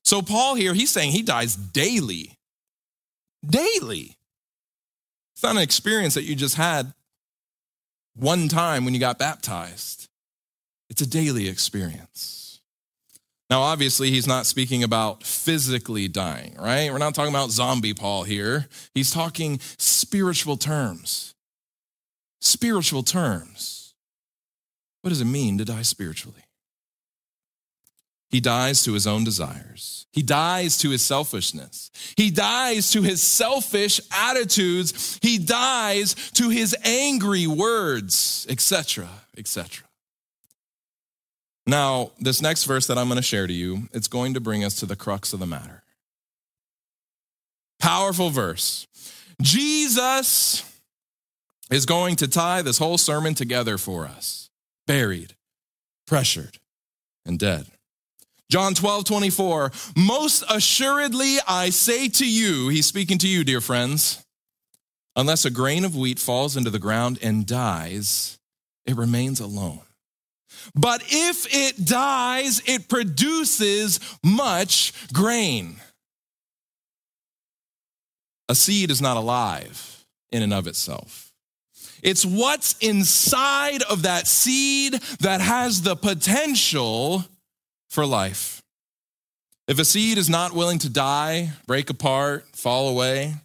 So, 0.03 0.21
Paul 0.21 0.55
here, 0.55 0.73
he's 0.73 0.91
saying 0.91 1.11
he 1.11 1.21
dies 1.21 1.55
daily. 1.55 2.37
Daily. 3.45 4.17
It's 5.33 5.43
not 5.43 5.55
an 5.55 5.61
experience 5.61 6.13
that 6.15 6.23
you 6.23 6.35
just 6.35 6.55
had 6.55 6.93
one 8.15 8.49
time 8.49 8.85
when 8.85 8.93
you 8.93 8.99
got 8.99 9.17
baptized, 9.17 10.07
it's 10.89 11.01
a 11.01 11.07
daily 11.07 11.47
experience. 11.47 12.59
Now, 13.49 13.61
obviously, 13.61 14.09
he's 14.09 14.27
not 14.27 14.45
speaking 14.45 14.83
about 14.83 15.23
physically 15.23 16.07
dying, 16.07 16.55
right? 16.59 16.91
We're 16.91 16.97
not 16.97 17.15
talking 17.15 17.33
about 17.33 17.51
zombie 17.51 17.93
Paul 17.93 18.23
here. 18.23 18.67
He's 18.93 19.11
talking 19.11 19.59
spiritual 19.77 20.57
terms. 20.57 21.35
Spiritual 22.41 23.03
terms. 23.03 23.93
What 25.01 25.09
does 25.09 25.21
it 25.21 25.25
mean 25.25 25.57
to 25.57 25.65
die 25.65 25.81
spiritually? 25.81 26.43
He 28.33 28.39
dies 28.39 28.81
to 28.85 28.93
his 28.93 29.05
own 29.05 29.23
desires. 29.23 30.07
He 30.11 30.23
dies 30.23 30.79
to 30.79 30.89
his 30.89 31.03
selfishness. 31.03 31.91
He 32.17 32.31
dies 32.31 32.89
to 32.93 33.03
his 33.03 33.21
selfish 33.21 34.01
attitudes. 34.11 35.19
He 35.21 35.37
dies 35.37 36.15
to 36.31 36.49
his 36.49 36.75
angry 36.83 37.45
words, 37.45 38.47
etc., 38.49 39.07
etc. 39.37 39.85
Now, 41.67 42.09
this 42.19 42.41
next 42.41 42.63
verse 42.63 42.87
that 42.87 42.97
I'm 42.97 43.07
going 43.07 43.17
to 43.17 43.21
share 43.21 43.45
to 43.45 43.53
you, 43.53 43.87
it's 43.93 44.07
going 44.07 44.33
to 44.33 44.39
bring 44.39 44.63
us 44.63 44.77
to 44.77 44.87
the 44.87 44.95
crux 44.95 45.33
of 45.33 45.39
the 45.39 45.45
matter. 45.45 45.83
Powerful 47.79 48.31
verse. 48.31 48.87
Jesus 49.43 50.63
is 51.69 51.85
going 51.85 52.15
to 52.15 52.27
tie 52.27 52.63
this 52.63 52.79
whole 52.79 52.97
sermon 52.97 53.35
together 53.35 53.77
for 53.77 54.07
us. 54.07 54.49
Buried, 54.87 55.35
pressured, 56.07 56.57
and 57.27 57.37
dead. 57.37 57.67
John 58.49 58.73
12, 58.75 59.05
24. 59.05 59.71
Most 59.95 60.43
assuredly, 60.49 61.37
I 61.47 61.69
say 61.69 62.07
to 62.09 62.25
you, 62.29 62.69
he's 62.69 62.85
speaking 62.85 63.17
to 63.19 63.27
you, 63.27 63.43
dear 63.43 63.61
friends, 63.61 64.23
unless 65.15 65.45
a 65.45 65.49
grain 65.49 65.85
of 65.85 65.95
wheat 65.95 66.19
falls 66.19 66.55
into 66.55 66.69
the 66.69 66.79
ground 66.79 67.19
and 67.21 67.45
dies, 67.45 68.37
it 68.85 68.95
remains 68.95 69.39
alone. 69.39 69.81
But 70.75 71.03
if 71.07 71.47
it 71.53 71.85
dies, 71.85 72.61
it 72.65 72.87
produces 72.87 73.99
much 74.23 74.93
grain. 75.13 75.77
a 78.49 78.55
seed 78.55 78.91
is 78.91 79.01
not 79.01 79.17
alive 79.17 80.05
in 80.31 80.43
and 80.43 80.53
of 80.53 80.67
itself. 80.67 81.31
It's 82.03 82.25
what's 82.25 82.77
inside 82.79 83.81
of 83.83 84.03
that 84.03 84.27
seed 84.27 84.93
that 85.21 85.41
has 85.41 85.81
the 85.81 85.95
potential 85.95 87.25
for 87.93 88.07
life. 88.07 88.63
If 89.67 89.77
a 89.77 89.85
seed 89.85 90.17
is 90.17 90.27
not 90.27 90.51
willing 90.51 90.79
to 90.79 90.89
die, 90.89 91.51
break 91.67 91.91
apart, 91.91 92.43
fall 92.55 92.89
away, 92.89 93.35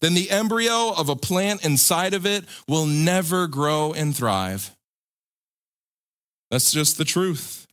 then 0.00 0.14
the 0.14 0.30
embryo 0.30 0.92
of 0.96 1.08
a 1.08 1.16
plant 1.16 1.64
inside 1.64 2.14
of 2.14 2.24
it 2.24 2.44
will 2.68 2.86
never 2.86 3.48
grow 3.48 3.92
and 3.92 4.16
thrive. 4.16 4.70
That's 6.48 6.70
just 6.70 6.96
the 6.96 7.04
truth. 7.04 7.66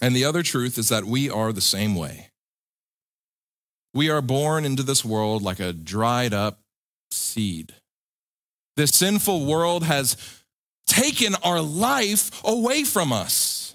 And 0.00 0.16
the 0.16 0.24
other 0.24 0.42
truth 0.42 0.78
is 0.78 0.88
that 0.88 1.04
we 1.04 1.28
are 1.28 1.52
the 1.52 1.60
same 1.60 1.94
way. 1.94 2.30
We 3.92 4.08
are 4.08 4.22
born 4.22 4.64
into 4.64 4.82
this 4.82 5.04
world 5.04 5.42
like 5.42 5.60
a 5.60 5.74
dried 5.74 6.32
up 6.32 6.58
seed. 7.10 7.74
This 8.76 8.92
sinful 8.92 9.44
world 9.44 9.84
has 9.84 10.16
taken 10.86 11.34
our 11.44 11.60
life 11.60 12.42
away 12.44 12.84
from 12.84 13.12
us. 13.12 13.67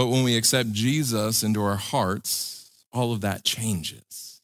But 0.00 0.06
when 0.06 0.24
we 0.24 0.34
accept 0.34 0.72
Jesus 0.72 1.42
into 1.42 1.62
our 1.62 1.76
hearts, 1.76 2.70
all 2.90 3.12
of 3.12 3.20
that 3.20 3.44
changes. 3.44 4.40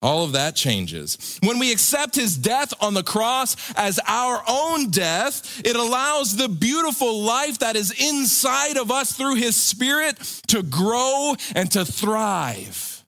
All 0.00 0.22
of 0.22 0.30
that 0.34 0.54
changes. 0.54 1.36
When 1.42 1.58
we 1.58 1.72
accept 1.72 2.14
his 2.14 2.38
death 2.38 2.72
on 2.80 2.94
the 2.94 3.02
cross 3.02 3.56
as 3.76 3.98
our 4.06 4.40
own 4.46 4.90
death, 4.90 5.60
it 5.66 5.74
allows 5.74 6.36
the 6.36 6.48
beautiful 6.48 7.22
life 7.22 7.58
that 7.58 7.74
is 7.74 7.90
inside 7.90 8.76
of 8.76 8.92
us 8.92 9.14
through 9.14 9.34
his 9.34 9.56
spirit 9.56 10.16
to 10.46 10.62
grow 10.62 11.34
and 11.56 11.68
to 11.72 11.84
thrive. 11.84 13.04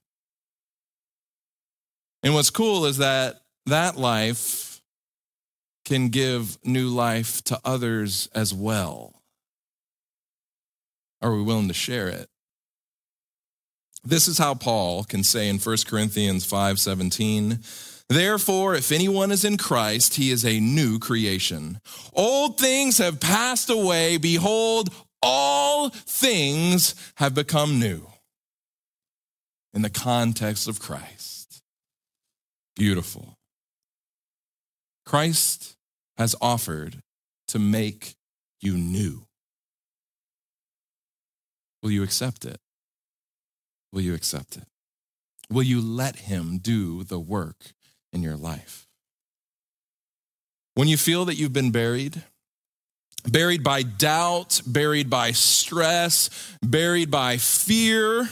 And 2.25 2.35
what's 2.35 2.51
cool 2.51 2.85
is 2.87 2.97
that 2.97 3.43
that 3.67 3.97
life 3.97 4.83
can 5.85 6.09
give 6.09 6.59
new 6.65 6.89
life 6.89 7.45
to 7.45 7.61
others 7.65 8.29
as 8.35 8.53
well. 8.53 9.20
Are 11.23 11.35
we 11.35 11.43
willing 11.43 11.69
to 11.69 11.75
share 11.75 12.09
it? 12.09 12.29
This 14.03 14.29
is 14.29 14.39
how 14.39 14.55
Paul 14.55 15.05
can 15.05 15.23
say 15.25 15.49
in 15.49 15.59
1 15.59 15.87
Corinthians 15.87 16.47
5:17, 16.47 17.63
Therefore, 18.09 18.75
if 18.75 18.91
anyone 18.91 19.31
is 19.31 19.45
in 19.45 19.57
Christ, 19.57 20.17
he 20.17 20.31
is 20.31 20.45
a 20.45 20.59
new 20.59 20.99
creation. 20.99 21.81
Old 22.13 22.59
things 22.59 22.99
have 22.99 23.21
passed 23.21 23.71
away. 23.71 24.17
Behold, 24.17 24.89
all 25.23 25.91
things 25.91 26.95
have 27.17 27.35
become 27.35 27.79
new. 27.79 28.07
In 29.73 29.83
the 29.83 29.91
context 29.91 30.67
of 30.67 30.81
Christ. 30.81 31.63
Beautiful. 32.75 33.37
Christ 35.07 35.77
has 36.17 36.35
offered 36.41 37.03
to 37.49 37.59
make 37.61 38.17
you 38.61 38.77
new. 38.77 39.27
Will 41.83 41.91
you 41.91 42.03
accept 42.03 42.45
it? 42.45 42.59
Will 43.93 44.03
you 44.03 44.15
accept 44.15 44.57
it? 44.57 44.65
Will 45.51 45.63
you 45.63 45.81
let 45.81 46.17
Him 46.17 46.59
do 46.59 47.03
the 47.05 47.19
work 47.19 47.73
in 48.13 48.23
your 48.23 48.37
life? 48.37 48.87
When 50.75 50.89
you 50.89 50.97
feel 50.97 51.25
that 51.25 51.37
you've 51.37 51.53
been 51.53 51.73
buried, 51.73 52.23
buried 53.29 53.63
by 53.63 53.83
doubt, 53.83 54.63
buried 54.67 55.11
by 55.11 55.33
stress, 55.33 56.31
buried 56.63 57.11
by 57.11 57.37
fear, 57.37 58.29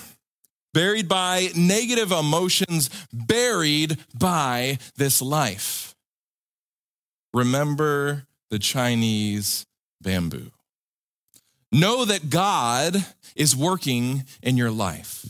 buried 0.72 1.08
by 1.08 1.48
negative 1.56 2.12
emotions, 2.12 2.88
buried 3.12 3.98
by 4.16 4.78
this 4.96 5.20
life. 5.20 5.94
Remember 7.34 8.26
the 8.50 8.58
Chinese 8.58 9.66
bamboo. 10.00 10.52
Know 11.70 12.04
that 12.04 12.30
God 12.30 13.04
is 13.36 13.54
working 13.54 14.24
in 14.42 14.56
your 14.56 14.70
life. 14.70 15.26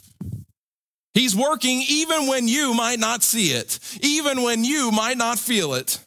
He's 1.15 1.35
working 1.35 1.83
even 1.89 2.29
when 2.29 2.47
you 2.47 2.75
might 2.75 3.01
not 3.01 3.23
see 3.23 3.49
it, 3.49 3.81
even 4.03 4.43
when 4.43 4.65
you 4.65 4.93
might 4.93 5.19
not 5.19 5.39
feel 5.39 5.75
it. 5.75 5.99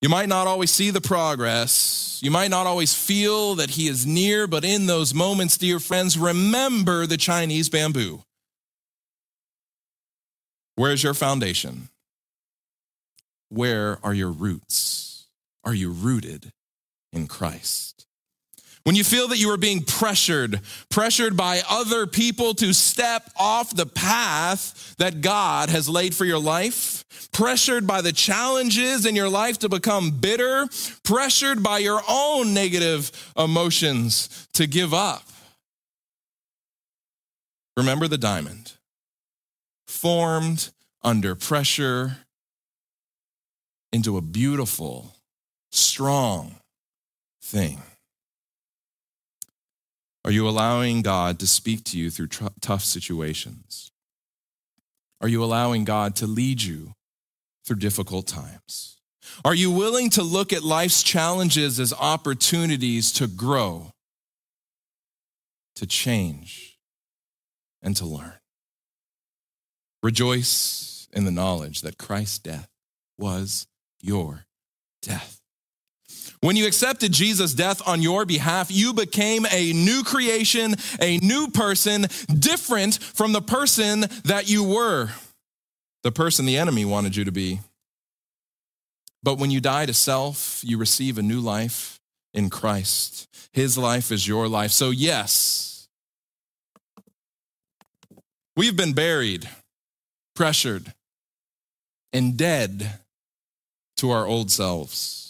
You 0.00 0.08
might 0.08 0.30
not 0.30 0.46
always 0.46 0.70
see 0.70 0.90
the 0.90 1.00
progress. 1.02 2.20
You 2.22 2.30
might 2.30 2.50
not 2.50 2.66
always 2.66 2.94
feel 2.94 3.56
that 3.56 3.70
He 3.70 3.86
is 3.86 4.06
near, 4.06 4.46
but 4.46 4.64
in 4.64 4.86
those 4.86 5.12
moments, 5.12 5.58
dear 5.58 5.78
friends, 5.78 6.16
remember 6.16 7.06
the 7.06 7.18
Chinese 7.18 7.68
bamboo. 7.68 8.22
Where's 10.76 11.02
your 11.02 11.12
foundation? 11.12 11.90
Where 13.50 13.98
are 14.02 14.14
your 14.14 14.30
roots? 14.30 15.26
Are 15.64 15.74
you 15.74 15.90
rooted 15.90 16.52
in 17.12 17.26
Christ? 17.26 18.06
When 18.84 18.96
you 18.96 19.04
feel 19.04 19.28
that 19.28 19.38
you 19.38 19.50
are 19.50 19.58
being 19.58 19.82
pressured, 19.82 20.60
pressured 20.88 21.36
by 21.36 21.62
other 21.68 22.06
people 22.06 22.54
to 22.54 22.72
step 22.72 23.30
off 23.36 23.74
the 23.74 23.86
path 23.86 24.94
that 24.96 25.20
God 25.20 25.68
has 25.68 25.88
laid 25.88 26.14
for 26.14 26.24
your 26.24 26.38
life, 26.38 27.04
pressured 27.30 27.86
by 27.86 28.00
the 28.00 28.12
challenges 28.12 29.04
in 29.04 29.14
your 29.14 29.28
life 29.28 29.58
to 29.58 29.68
become 29.68 30.10
bitter, 30.12 30.66
pressured 31.04 31.62
by 31.62 31.78
your 31.78 32.00
own 32.08 32.54
negative 32.54 33.12
emotions 33.36 34.48
to 34.54 34.66
give 34.66 34.94
up. 34.94 35.24
Remember 37.76 38.08
the 38.08 38.18
diamond, 38.18 38.72
formed 39.86 40.70
under 41.02 41.34
pressure 41.34 42.16
into 43.92 44.16
a 44.16 44.22
beautiful, 44.22 45.14
strong 45.70 46.56
thing. 47.42 47.82
Are 50.24 50.30
you 50.30 50.48
allowing 50.48 51.02
God 51.02 51.38
to 51.38 51.46
speak 51.46 51.84
to 51.84 51.98
you 51.98 52.10
through 52.10 52.28
tr- 52.28 52.46
tough 52.60 52.84
situations? 52.84 53.90
Are 55.20 55.28
you 55.28 55.42
allowing 55.42 55.84
God 55.84 56.16
to 56.16 56.26
lead 56.26 56.62
you 56.62 56.94
through 57.64 57.76
difficult 57.76 58.26
times? 58.26 58.98
Are 59.44 59.54
you 59.54 59.70
willing 59.70 60.10
to 60.10 60.22
look 60.22 60.52
at 60.52 60.62
life's 60.62 61.02
challenges 61.02 61.78
as 61.78 61.92
opportunities 61.92 63.12
to 63.12 63.26
grow, 63.26 63.92
to 65.76 65.86
change, 65.86 66.78
and 67.82 67.96
to 67.96 68.06
learn? 68.06 68.34
Rejoice 70.02 71.08
in 71.12 71.24
the 71.24 71.30
knowledge 71.30 71.82
that 71.82 71.98
Christ's 71.98 72.38
death 72.38 72.68
was 73.18 73.66
your 74.00 74.46
death. 75.02 75.39
When 76.42 76.56
you 76.56 76.66
accepted 76.66 77.12
Jesus' 77.12 77.52
death 77.52 77.86
on 77.86 78.00
your 78.00 78.24
behalf, 78.24 78.70
you 78.70 78.94
became 78.94 79.46
a 79.50 79.72
new 79.74 80.02
creation, 80.02 80.74
a 81.00 81.18
new 81.18 81.48
person, 81.48 82.06
different 82.38 82.96
from 82.96 83.32
the 83.32 83.42
person 83.42 84.06
that 84.24 84.48
you 84.48 84.64
were, 84.64 85.10
the 86.02 86.12
person 86.12 86.46
the 86.46 86.56
enemy 86.56 86.86
wanted 86.86 87.14
you 87.14 87.24
to 87.24 87.32
be. 87.32 87.60
But 89.22 89.38
when 89.38 89.50
you 89.50 89.60
die 89.60 89.84
to 89.84 89.92
self, 89.92 90.62
you 90.64 90.78
receive 90.78 91.18
a 91.18 91.22
new 91.22 91.40
life 91.40 92.00
in 92.32 92.48
Christ. 92.48 93.28
His 93.52 93.76
life 93.76 94.10
is 94.10 94.26
your 94.26 94.48
life. 94.48 94.70
So, 94.70 94.88
yes, 94.90 95.88
we've 98.56 98.76
been 98.76 98.94
buried, 98.94 99.46
pressured, 100.34 100.94
and 102.14 102.38
dead 102.38 103.00
to 103.98 104.10
our 104.10 104.26
old 104.26 104.50
selves. 104.50 105.29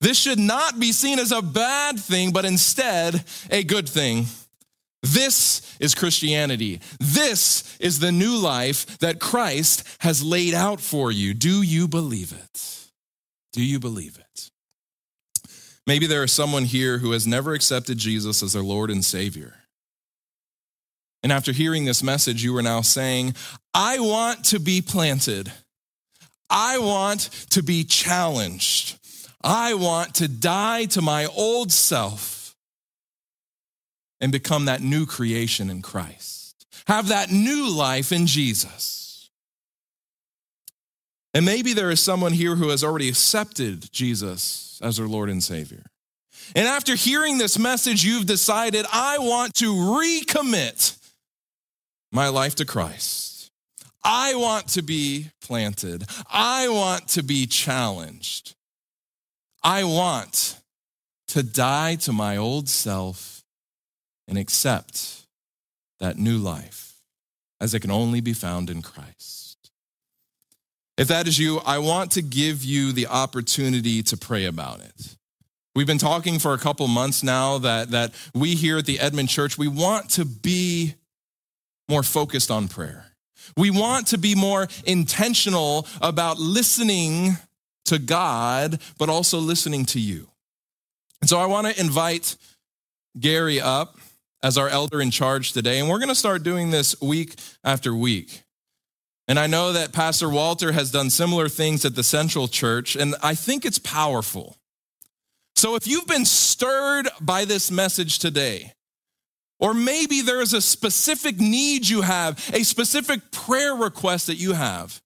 This 0.00 0.18
should 0.18 0.38
not 0.38 0.78
be 0.78 0.92
seen 0.92 1.18
as 1.18 1.32
a 1.32 1.42
bad 1.42 1.98
thing, 1.98 2.32
but 2.32 2.44
instead 2.44 3.24
a 3.50 3.64
good 3.64 3.88
thing. 3.88 4.26
This 5.02 5.76
is 5.80 5.94
Christianity. 5.94 6.80
This 6.98 7.76
is 7.78 7.98
the 7.98 8.12
new 8.12 8.36
life 8.36 8.98
that 8.98 9.20
Christ 9.20 9.86
has 10.00 10.22
laid 10.22 10.54
out 10.54 10.80
for 10.80 11.12
you. 11.12 11.32
Do 11.32 11.62
you 11.62 11.86
believe 11.88 12.32
it? 12.32 12.90
Do 13.52 13.64
you 13.64 13.78
believe 13.78 14.18
it? 14.18 14.50
Maybe 15.86 16.06
there 16.06 16.24
is 16.24 16.32
someone 16.32 16.64
here 16.64 16.98
who 16.98 17.12
has 17.12 17.26
never 17.26 17.54
accepted 17.54 17.98
Jesus 17.98 18.42
as 18.42 18.52
their 18.52 18.62
Lord 18.62 18.90
and 18.90 19.04
Savior. 19.04 19.54
And 21.22 21.32
after 21.32 21.52
hearing 21.52 21.84
this 21.84 22.02
message, 22.02 22.42
you 22.44 22.56
are 22.56 22.62
now 22.62 22.80
saying, 22.80 23.34
I 23.72 23.98
want 24.00 24.44
to 24.46 24.58
be 24.58 24.82
planted. 24.82 25.52
I 26.50 26.78
want 26.78 27.30
to 27.50 27.62
be 27.62 27.84
challenged. 27.84 28.98
I 29.46 29.74
want 29.74 30.16
to 30.16 30.26
die 30.26 30.86
to 30.86 31.00
my 31.00 31.26
old 31.26 31.70
self 31.70 32.56
and 34.20 34.32
become 34.32 34.64
that 34.64 34.82
new 34.82 35.06
creation 35.06 35.70
in 35.70 35.82
Christ. 35.82 36.66
Have 36.88 37.08
that 37.08 37.30
new 37.30 37.70
life 37.70 38.10
in 38.10 38.26
Jesus. 38.26 39.30
And 41.32 41.46
maybe 41.46 41.74
there 41.74 41.90
is 41.92 42.00
someone 42.00 42.32
here 42.32 42.56
who 42.56 42.70
has 42.70 42.82
already 42.82 43.08
accepted 43.08 43.92
Jesus 43.92 44.80
as 44.82 44.96
their 44.96 45.06
Lord 45.06 45.30
and 45.30 45.42
Savior. 45.42 45.84
And 46.56 46.66
after 46.66 46.96
hearing 46.96 47.38
this 47.38 47.56
message, 47.56 48.04
you've 48.04 48.26
decided, 48.26 48.84
I 48.92 49.18
want 49.18 49.54
to 49.54 49.72
recommit 49.72 50.98
my 52.10 52.28
life 52.28 52.56
to 52.56 52.64
Christ. 52.64 53.52
I 54.02 54.34
want 54.34 54.66
to 54.70 54.82
be 54.82 55.30
planted. 55.40 56.04
I 56.28 56.68
want 56.68 57.06
to 57.10 57.22
be 57.22 57.46
challenged. 57.46 58.55
I 59.66 59.82
want 59.82 60.60
to 61.26 61.42
die 61.42 61.96
to 61.96 62.12
my 62.12 62.36
old 62.36 62.68
self 62.68 63.42
and 64.28 64.38
accept 64.38 65.26
that 65.98 66.16
new 66.16 66.38
life 66.38 66.94
as 67.60 67.74
it 67.74 67.80
can 67.80 67.90
only 67.90 68.20
be 68.20 68.32
found 68.32 68.70
in 68.70 68.80
Christ. 68.80 69.72
If 70.96 71.08
that 71.08 71.26
is 71.26 71.40
you, 71.40 71.60
I 71.66 71.78
want 71.78 72.12
to 72.12 72.22
give 72.22 72.62
you 72.62 72.92
the 72.92 73.08
opportunity 73.08 74.04
to 74.04 74.16
pray 74.16 74.44
about 74.44 74.82
it. 74.82 75.16
We've 75.74 75.84
been 75.84 75.98
talking 75.98 76.38
for 76.38 76.54
a 76.54 76.58
couple 76.58 76.86
months 76.86 77.24
now 77.24 77.58
that, 77.58 77.90
that 77.90 78.14
we 78.32 78.54
here 78.54 78.78
at 78.78 78.86
the 78.86 79.00
Edmond 79.00 79.30
Church, 79.30 79.58
we 79.58 79.66
want 79.66 80.10
to 80.10 80.24
be 80.24 80.94
more 81.88 82.04
focused 82.04 82.52
on 82.52 82.68
prayer. 82.68 83.06
We 83.56 83.72
want 83.72 84.06
to 84.08 84.18
be 84.18 84.36
more 84.36 84.68
intentional 84.84 85.88
about 86.00 86.38
listening 86.38 87.36
to 87.86 87.98
God, 87.98 88.80
but 88.98 89.08
also 89.08 89.38
listening 89.38 89.84
to 89.86 90.00
you. 90.00 90.28
And 91.20 91.28
so 91.28 91.38
I 91.38 91.46
want 91.46 91.66
to 91.66 91.80
invite 91.80 92.36
Gary 93.18 93.60
up 93.60 93.98
as 94.42 94.58
our 94.58 94.68
elder 94.68 95.00
in 95.00 95.10
charge 95.10 95.52
today, 95.52 95.80
and 95.80 95.88
we're 95.88 95.98
going 95.98 96.08
to 96.08 96.14
start 96.14 96.42
doing 96.42 96.70
this 96.70 97.00
week 97.00 97.34
after 97.64 97.94
week. 97.94 98.42
And 99.28 99.38
I 99.38 99.46
know 99.46 99.72
that 99.72 99.92
Pastor 99.92 100.28
Walter 100.28 100.72
has 100.72 100.92
done 100.92 101.10
similar 101.10 101.48
things 101.48 101.84
at 101.84 101.96
the 101.96 102.04
Central 102.04 102.46
Church, 102.46 102.94
and 102.94 103.14
I 103.22 103.34
think 103.34 103.64
it's 103.64 103.78
powerful. 103.78 104.56
So 105.56 105.74
if 105.74 105.86
you've 105.86 106.06
been 106.06 106.26
stirred 106.26 107.08
by 107.20 107.44
this 107.44 107.70
message 107.70 108.18
today, 108.18 108.74
or 109.58 109.72
maybe 109.72 110.20
there 110.20 110.42
is 110.42 110.52
a 110.52 110.60
specific 110.60 111.40
need 111.40 111.88
you 111.88 112.02
have, 112.02 112.38
a 112.52 112.62
specific 112.62 113.32
prayer 113.32 113.74
request 113.74 114.26
that 114.26 114.36
you 114.36 114.52
have, 114.52 115.00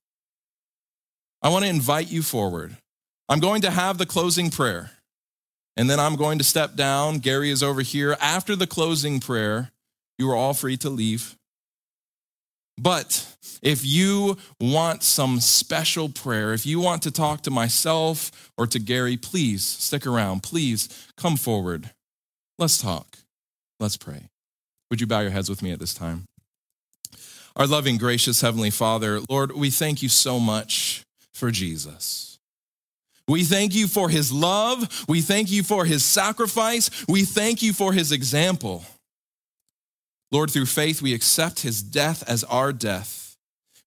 I 1.42 1.48
want 1.48 1.64
to 1.64 1.70
invite 1.70 2.10
you 2.10 2.22
forward. 2.22 2.76
I'm 3.28 3.40
going 3.40 3.62
to 3.62 3.70
have 3.70 3.98
the 3.98 4.06
closing 4.06 4.50
prayer, 4.50 4.90
and 5.76 5.88
then 5.88 6.00
I'm 6.00 6.16
going 6.16 6.38
to 6.38 6.44
step 6.44 6.74
down. 6.74 7.18
Gary 7.18 7.50
is 7.50 7.62
over 7.62 7.80
here. 7.80 8.16
After 8.20 8.56
the 8.56 8.66
closing 8.66 9.20
prayer, 9.20 9.70
you 10.18 10.30
are 10.30 10.36
all 10.36 10.52
free 10.52 10.76
to 10.78 10.90
leave. 10.90 11.36
But 12.76 13.26
if 13.62 13.84
you 13.84 14.38
want 14.58 15.02
some 15.02 15.40
special 15.40 16.08
prayer, 16.08 16.52
if 16.52 16.64
you 16.64 16.80
want 16.80 17.02
to 17.02 17.10
talk 17.10 17.42
to 17.42 17.50
myself 17.50 18.50
or 18.56 18.66
to 18.66 18.78
Gary, 18.78 19.16
please 19.16 19.64
stick 19.64 20.06
around. 20.06 20.42
Please 20.42 20.88
come 21.16 21.36
forward. 21.36 21.90
Let's 22.58 22.80
talk. 22.80 23.18
Let's 23.78 23.96
pray. 23.96 24.28
Would 24.90 25.00
you 25.00 25.06
bow 25.06 25.20
your 25.20 25.30
heads 25.30 25.48
with 25.48 25.62
me 25.62 25.72
at 25.72 25.78
this 25.78 25.94
time? 25.94 26.24
Our 27.56 27.66
loving, 27.66 27.98
gracious 27.98 28.40
Heavenly 28.40 28.70
Father, 28.70 29.20
Lord, 29.28 29.52
we 29.52 29.70
thank 29.70 30.02
you 30.02 30.08
so 30.08 30.40
much 30.40 31.04
for 31.34 31.50
Jesus. 31.50 32.38
We 33.28 33.44
thank 33.44 33.74
you 33.74 33.86
for 33.86 34.08
his 34.08 34.32
love. 34.32 35.04
We 35.08 35.20
thank 35.20 35.50
you 35.50 35.62
for 35.62 35.84
his 35.84 36.04
sacrifice. 36.04 36.90
We 37.08 37.24
thank 37.24 37.62
you 37.62 37.72
for 37.72 37.92
his 37.92 38.10
example. 38.10 38.84
Lord, 40.32 40.50
through 40.50 40.66
faith, 40.66 41.00
we 41.00 41.14
accept 41.14 41.60
his 41.60 41.82
death 41.82 42.28
as 42.28 42.44
our 42.44 42.72
death. 42.72 43.36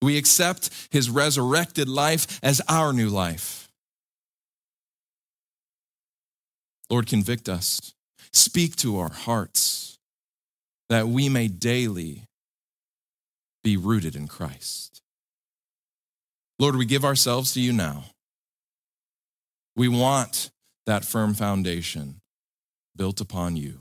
We 0.02 0.18
accept 0.18 0.70
his 0.92 1.10
resurrected 1.10 1.88
life 1.88 2.40
as 2.42 2.62
our 2.68 2.94
new 2.94 3.10
life. 3.10 3.70
Lord, 6.90 7.08
convict 7.08 7.50
us. 7.50 7.94
Speak 8.32 8.76
to 8.78 9.00
our 9.00 9.12
hearts 9.12 10.00
that 10.90 11.08
we 11.08 11.28
may 11.30 11.48
daily 11.48 12.24
be 13.64 13.78
rooted 13.78 14.16
in 14.16 14.28
Christ. 14.28 15.03
Lord, 16.60 16.76
we 16.76 16.86
give 16.86 17.04
ourselves 17.04 17.54
to 17.54 17.62
you 17.62 17.74
now. 17.74 18.06
We 19.76 19.88
want 19.88 20.52
that 20.86 21.06
firm 21.06 21.34
foundation 21.34 22.22
built 22.96 23.20
upon 23.20 23.56
you 23.58 23.80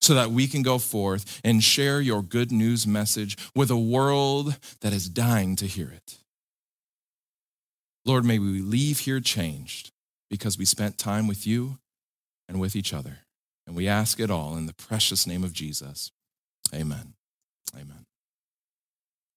so 0.00 0.14
that 0.14 0.30
we 0.30 0.46
can 0.46 0.62
go 0.62 0.78
forth 0.78 1.40
and 1.44 1.62
share 1.62 2.00
your 2.00 2.22
good 2.22 2.52
news 2.52 2.86
message 2.86 3.36
with 3.54 3.70
a 3.70 3.76
world 3.76 4.56
that 4.80 4.92
is 4.92 5.08
dying 5.08 5.56
to 5.56 5.66
hear 5.66 5.90
it. 5.90 6.18
Lord, 8.04 8.24
may 8.24 8.38
we 8.38 8.60
leave 8.60 9.00
here 9.00 9.20
changed 9.20 9.90
because 10.30 10.56
we 10.56 10.64
spent 10.64 10.98
time 10.98 11.26
with 11.26 11.46
you 11.46 11.78
and 12.48 12.60
with 12.60 12.76
each 12.76 12.94
other. 12.94 13.18
And 13.66 13.76
we 13.76 13.86
ask 13.86 14.18
it 14.18 14.30
all 14.30 14.56
in 14.56 14.66
the 14.66 14.72
precious 14.72 15.26
name 15.26 15.44
of 15.44 15.52
Jesus. 15.52 16.10
Amen. 16.74 17.14
Amen. 17.74 18.07